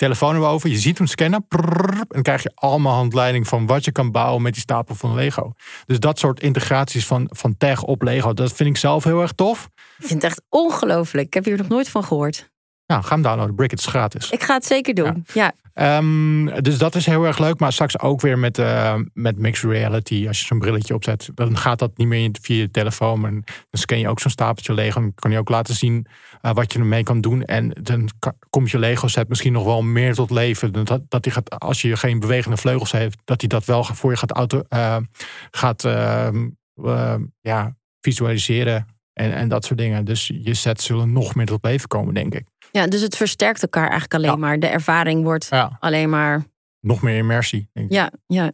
telefoon 0.00 0.34
erover. 0.36 0.70
Je 0.70 0.78
ziet 0.78 0.98
hem 0.98 1.06
scannen. 1.06 1.44
En 1.48 2.06
dan 2.08 2.22
krijg 2.22 2.42
je 2.42 2.52
allemaal 2.54 2.94
handleiding 2.94 3.48
van 3.48 3.66
wat 3.66 3.84
je 3.84 3.92
kan 3.92 4.10
bouwen 4.10 4.42
met 4.42 4.52
die 4.52 4.62
stapel 4.62 4.94
van 4.94 5.14
Lego. 5.14 5.52
Dus 5.86 6.00
dat 6.00 6.18
soort 6.18 6.40
integraties 6.40 7.06
van, 7.06 7.28
van 7.32 7.56
tech 7.56 7.82
op 7.82 8.02
Lego, 8.02 8.32
dat 8.32 8.52
vind 8.52 8.68
ik 8.68 8.76
zelf 8.76 9.04
heel 9.04 9.20
erg 9.20 9.32
tof. 9.32 9.68
Ik 9.98 10.06
vind 10.06 10.22
het 10.22 10.30
echt 10.30 10.42
ongelooflijk. 10.48 11.26
Ik 11.26 11.34
heb 11.34 11.44
hier 11.44 11.56
nog 11.56 11.68
nooit 11.68 11.88
van 11.88 12.04
gehoord. 12.04 12.49
Nou, 12.90 13.02
ga 13.02 13.14
hem 13.14 13.22
downloaden. 13.22 13.54
Brick 13.54 13.72
is 13.72 13.86
gratis. 13.86 14.30
Ik 14.30 14.42
ga 14.42 14.54
het 14.54 14.64
zeker 14.64 14.94
doen. 14.94 15.26
Ja. 15.32 15.52
Um, 15.98 16.62
dus 16.62 16.78
dat 16.78 16.94
is 16.94 17.06
heel 17.06 17.24
erg 17.24 17.38
leuk. 17.38 17.58
Maar 17.58 17.72
straks 17.72 17.98
ook 17.98 18.20
weer 18.20 18.38
met, 18.38 18.58
uh, 18.58 18.94
met 19.12 19.38
mixed 19.38 19.70
reality. 19.70 20.24
Als 20.28 20.40
je 20.40 20.46
zo'n 20.46 20.58
brilletje 20.58 20.94
opzet, 20.94 21.30
dan 21.34 21.56
gaat 21.56 21.78
dat 21.78 21.96
niet 21.96 22.06
meer 22.06 22.30
via 22.40 22.56
je 22.56 22.70
telefoon. 22.70 23.20
Maar 23.20 23.30
dan 23.30 23.42
scan 23.70 23.98
je 23.98 24.08
ook 24.08 24.20
zo'n 24.20 24.30
stapeltje 24.30 24.74
Lego. 24.74 25.00
Dan 25.00 25.14
kan 25.14 25.30
je 25.30 25.38
ook 25.38 25.48
laten 25.48 25.74
zien 25.74 26.06
uh, 26.42 26.52
wat 26.52 26.72
je 26.72 26.78
ermee 26.78 27.02
kan 27.02 27.20
doen. 27.20 27.44
En 27.44 27.70
dan 27.82 28.08
komt 28.50 28.70
je 28.70 28.78
Lego 28.78 29.08
set 29.08 29.28
misschien 29.28 29.52
nog 29.52 29.64
wel 29.64 29.82
meer 29.82 30.14
tot 30.14 30.30
leven. 30.30 30.84
Dat, 30.84 31.00
dat 31.08 31.22
die 31.22 31.32
gaat, 31.32 31.58
als 31.60 31.80
je 31.80 31.96
geen 31.96 32.20
bewegende 32.20 32.56
vleugels 32.56 32.92
heeft, 32.92 33.18
dat 33.24 33.40
hij 33.40 33.48
dat 33.48 33.64
wel 33.64 33.84
voor 33.84 34.10
je 34.10 34.16
gaat, 34.16 34.30
auto, 34.30 34.62
uh, 34.68 34.96
gaat 35.50 35.84
ehm, 35.84 36.48
ja, 37.40 37.76
visualiseren. 38.00 38.86
En, 39.12 39.32
en 39.32 39.48
dat 39.48 39.64
soort 39.64 39.78
dingen. 39.78 40.04
Dus 40.04 40.30
je 40.42 40.54
sets 40.54 40.84
zullen 40.84 41.12
nog 41.12 41.34
meer 41.34 41.46
tot 41.46 41.64
leven 41.64 41.88
komen, 41.88 42.14
denk 42.14 42.34
ik. 42.34 42.46
Ja, 42.72 42.86
dus 42.86 43.00
het 43.00 43.16
versterkt 43.16 43.62
elkaar 43.62 43.88
eigenlijk 43.88 44.14
alleen 44.14 44.38
maar. 44.38 44.58
De 44.58 44.66
ervaring 44.66 45.22
wordt 45.22 45.48
alleen 45.78 46.10
maar. 46.10 46.44
Nog 46.80 47.02
meer 47.02 47.16
immersie. 47.16 47.68
Denk 47.72 47.86
ik. 47.86 47.92
Ja, 47.92 48.10
ja. 48.26 48.52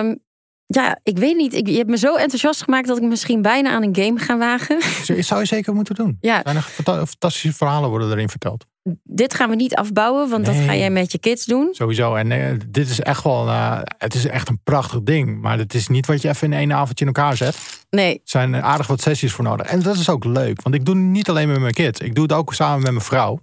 Um, 0.00 0.24
ja, 0.66 0.98
ik 1.02 1.18
weet 1.18 1.36
niet. 1.36 1.54
Ik, 1.54 1.68
je 1.68 1.76
hebt 1.76 1.90
me 1.90 1.98
zo 1.98 2.14
enthousiast 2.14 2.62
gemaakt 2.62 2.86
dat 2.86 2.96
ik 2.96 3.02
misschien 3.02 3.42
bijna 3.42 3.70
aan 3.70 3.82
een 3.82 3.96
game 3.96 4.18
ga 4.18 4.38
wagen. 4.38 4.82
Zou 5.24 5.40
je 5.40 5.46
zeker 5.46 5.74
moeten 5.74 5.94
doen. 5.94 6.16
Ja. 6.20 6.40
Zijn 6.44 6.62
fantastische 6.62 7.52
verhalen 7.52 7.90
worden 7.90 8.10
erin 8.10 8.28
verteld. 8.28 8.66
Dit 9.02 9.34
gaan 9.34 9.50
we 9.50 9.56
niet 9.56 9.74
afbouwen, 9.74 10.28
want 10.28 10.46
dat 10.46 10.54
ga 10.54 10.74
jij 10.74 10.90
met 10.90 11.12
je 11.12 11.18
kids 11.18 11.44
doen. 11.44 11.68
Sowieso. 11.72 12.14
En 12.14 12.30
uh, 12.30 12.58
dit 12.68 12.88
is 12.88 13.00
echt 13.00 13.22
wel, 13.22 13.46
uh, 13.46 13.80
het 13.98 14.14
is 14.14 14.26
echt 14.26 14.48
een 14.48 14.60
prachtig 14.64 15.02
ding. 15.02 15.40
Maar 15.40 15.58
het 15.58 15.74
is 15.74 15.88
niet 15.88 16.06
wat 16.06 16.22
je 16.22 16.28
even 16.28 16.52
in 16.52 16.58
één 16.58 16.72
avondje 16.72 17.04
in 17.04 17.12
elkaar 17.14 17.36
zet. 17.36 17.75
Er 18.04 18.20
zijn 18.24 18.62
aardig 18.62 18.86
wat 18.86 19.00
sessies 19.00 19.32
voor 19.32 19.44
nodig. 19.44 19.66
En 19.66 19.82
dat 19.82 19.96
is 19.96 20.08
ook 20.08 20.24
leuk, 20.24 20.62
want 20.62 20.74
ik 20.74 20.84
doe 20.84 20.94
niet 20.94 21.28
alleen 21.28 21.48
met 21.48 21.60
mijn 21.60 21.72
kids. 21.72 22.00
Ik 22.00 22.14
doe 22.14 22.24
het 22.24 22.32
ook 22.32 22.54
samen 22.54 22.82
met 22.82 22.90
mijn 22.90 23.04
vrouw. 23.04 23.40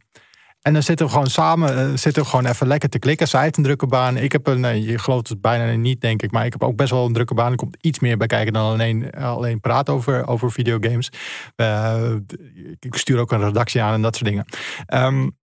En 0.62 0.74
dan 0.74 0.84
zitten 0.84 1.06
we 1.06 1.12
gewoon 1.12 1.28
samen, 1.28 1.78
uh, 1.78 1.98
zitten 1.98 2.24
we 2.24 2.30
gewoon 2.30 2.46
even 2.46 2.68
lekker 2.68 2.89
te 2.89 3.00
klikken. 3.00 3.28
Zij 3.28 3.42
heeft 3.42 3.58
een 3.58 3.63
drukke 3.63 3.88
baan. 3.88 4.18
Ik 4.18 4.32
heb 4.32 4.48
een, 4.48 4.84
je 4.84 5.00
gelooft 5.00 5.30
het 5.30 5.42
bijna 5.42 5.76
niet, 5.76 6.02
denk 6.02 6.22
ik. 6.22 6.32
Maar 6.32 6.46
ik 6.46 6.52
heb 6.52 6.63
ook 6.63 6.76
best 6.76 6.92
wel 6.92 7.06
een 7.06 7.13
drukke 7.13 7.34
baan. 7.34 7.52
Er 7.52 7.58
komt 7.58 7.78
iets 7.82 8.00
meer 8.00 8.18
bij 8.18 8.28
kijken 8.28 8.54
dan 8.54 8.72
alleen, 8.72 9.12
alleen 9.12 9.60
praten 9.60 9.94
over, 9.94 10.28
over 10.28 10.52
videogames. 10.52 11.10
ik 12.80 12.96
stuur 12.96 13.20
ook 13.20 13.32
een 13.32 13.44
redactie 13.44 13.82
aan 13.82 13.94
en 13.94 14.02
dat 14.02 14.16
soort 14.16 14.30
dingen. 14.30 14.46
Um, 14.94 15.38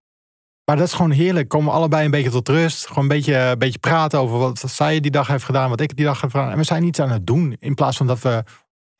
maar 0.65 0.79
dat 0.79 0.87
is 0.87 0.93
gewoon 0.93 1.11
heerlijk. 1.11 1.47
Komen 1.47 1.67
we 1.67 1.77
allebei 1.77 2.05
een 2.05 2.11
beetje 2.11 2.29
tot 2.29 2.49
rust. 2.49 2.87
Gewoon 2.87 3.03
een 3.03 3.09
beetje, 3.09 3.35
een 3.35 3.57
beetje 3.57 3.79
praten 3.79 4.19
over 4.19 4.37
wat 4.37 4.63
zij 4.67 4.99
die 4.99 5.11
dag 5.11 5.27
heeft 5.27 5.43
gedaan, 5.43 5.69
wat 5.69 5.81
ik 5.81 5.95
die 5.95 6.05
dag 6.05 6.21
heb 6.21 6.31
gedaan. 6.31 6.51
En 6.51 6.57
we 6.57 6.63
zijn 6.63 6.83
iets 6.83 6.99
aan 6.99 7.11
het 7.11 7.27
doen. 7.27 7.55
In 7.59 7.73
plaats 7.73 7.97
van 7.97 8.07
dat 8.07 8.19
we 8.19 8.43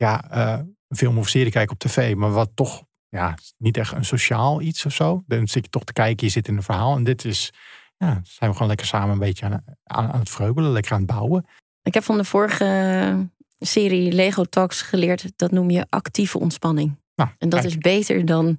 ja, 0.02 0.24
uh, 0.34 0.64
een 0.88 0.96
film 0.96 1.18
of 1.18 1.28
serie 1.28 1.52
kijken 1.52 1.72
op 1.72 1.78
tv. 1.78 2.14
Maar 2.14 2.30
wat 2.30 2.50
toch 2.54 2.84
ja, 3.08 3.34
niet 3.58 3.76
echt 3.76 3.92
een 3.92 4.04
sociaal 4.04 4.60
iets 4.60 4.86
of 4.86 4.92
zo. 4.92 5.22
Dan 5.26 5.48
zit 5.48 5.64
je 5.64 5.70
toch 5.70 5.84
te 5.84 5.92
kijken, 5.92 6.26
je 6.26 6.32
zit 6.32 6.48
in 6.48 6.56
een 6.56 6.62
verhaal. 6.62 6.96
En 6.96 7.04
dit 7.04 7.24
is, 7.24 7.52
ja, 7.96 8.20
zijn 8.22 8.50
we 8.50 8.52
gewoon 8.52 8.68
lekker 8.68 8.86
samen 8.86 9.10
een 9.10 9.18
beetje 9.18 9.44
aan, 9.44 9.64
aan, 9.84 10.12
aan 10.12 10.18
het 10.18 10.30
vreubelen, 10.30 10.70
lekker 10.72 10.92
aan 10.92 10.98
het 10.98 11.06
bouwen. 11.06 11.46
Ik 11.82 11.94
heb 11.94 12.04
van 12.04 12.16
de 12.16 12.24
vorige 12.24 13.28
serie 13.58 14.12
Lego 14.12 14.44
Talks 14.44 14.82
geleerd, 14.82 15.32
dat 15.36 15.50
noem 15.50 15.70
je 15.70 15.86
actieve 15.88 16.38
ontspanning. 16.38 17.00
Nou, 17.14 17.30
en 17.38 17.48
dat 17.48 17.60
kijk. 17.60 17.72
is 17.72 17.78
beter 17.78 18.24
dan 18.24 18.58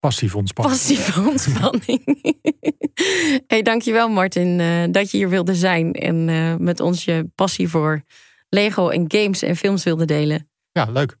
Passieve 0.00 0.36
ontspanning. 0.36 0.78
Passieve 0.78 1.20
ontspanning. 1.30 2.02
hey, 3.46 3.62
dankjewel 3.62 4.08
Martin 4.08 4.58
uh, 4.58 4.84
dat 4.90 5.10
je 5.10 5.16
hier 5.16 5.28
wilde 5.28 5.54
zijn 5.54 5.92
en 5.92 6.28
uh, 6.28 6.54
met 6.56 6.80
ons 6.80 7.04
je 7.04 7.30
passie 7.34 7.68
voor 7.68 8.02
Lego 8.48 8.88
en 8.88 9.04
games 9.08 9.42
en 9.42 9.56
films 9.56 9.84
wilde 9.84 10.04
delen. 10.04 10.48
Ja, 10.72 10.86
leuk. 10.92 11.16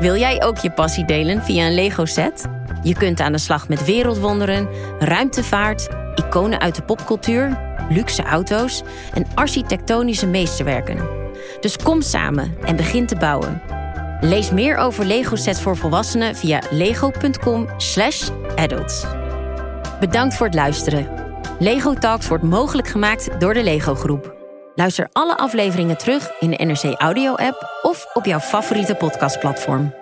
Wil 0.00 0.16
jij 0.16 0.42
ook 0.42 0.58
je 0.58 0.70
passie 0.70 1.04
delen 1.04 1.42
via 1.42 1.66
een 1.66 1.74
Lego 1.74 2.04
set? 2.04 2.48
Je 2.82 2.94
kunt 2.94 3.20
aan 3.20 3.32
de 3.32 3.38
slag 3.38 3.68
met 3.68 3.84
wereldwonderen, 3.84 4.68
ruimtevaart, 4.98 5.88
iconen 6.14 6.60
uit 6.60 6.74
de 6.74 6.82
popcultuur, 6.82 7.58
luxe 7.88 8.22
auto's 8.22 8.82
en 9.14 9.26
architectonische 9.34 10.26
meesterwerken. 10.26 11.08
Dus 11.60 11.76
kom 11.76 12.02
samen 12.02 12.56
en 12.64 12.76
begin 12.76 13.06
te 13.06 13.16
bouwen. 13.16 13.62
Lees 14.20 14.50
meer 14.50 14.76
over 14.76 15.04
Lego 15.04 15.36
sets 15.36 15.60
voor 15.60 15.76
volwassenen 15.76 16.36
via 16.36 16.62
lego.com/adults. 16.70 19.06
Bedankt 20.00 20.34
voor 20.34 20.46
het 20.46 20.54
luisteren. 20.54 21.08
Lego 21.58 21.94
Talks 21.94 22.28
wordt 22.28 22.44
mogelijk 22.44 22.88
gemaakt 22.88 23.40
door 23.40 23.54
de 23.54 23.62
Lego 23.62 23.94
Groep. 23.94 24.39
Luister 24.80 25.08
alle 25.12 25.36
afleveringen 25.36 25.98
terug 25.98 26.30
in 26.38 26.50
de 26.50 26.64
NRC 26.64 27.00
Audio 27.00 27.34
app 27.34 27.80
of 27.82 28.06
op 28.14 28.24
jouw 28.24 28.38
favoriete 28.38 28.94
podcastplatform. 28.94 29.99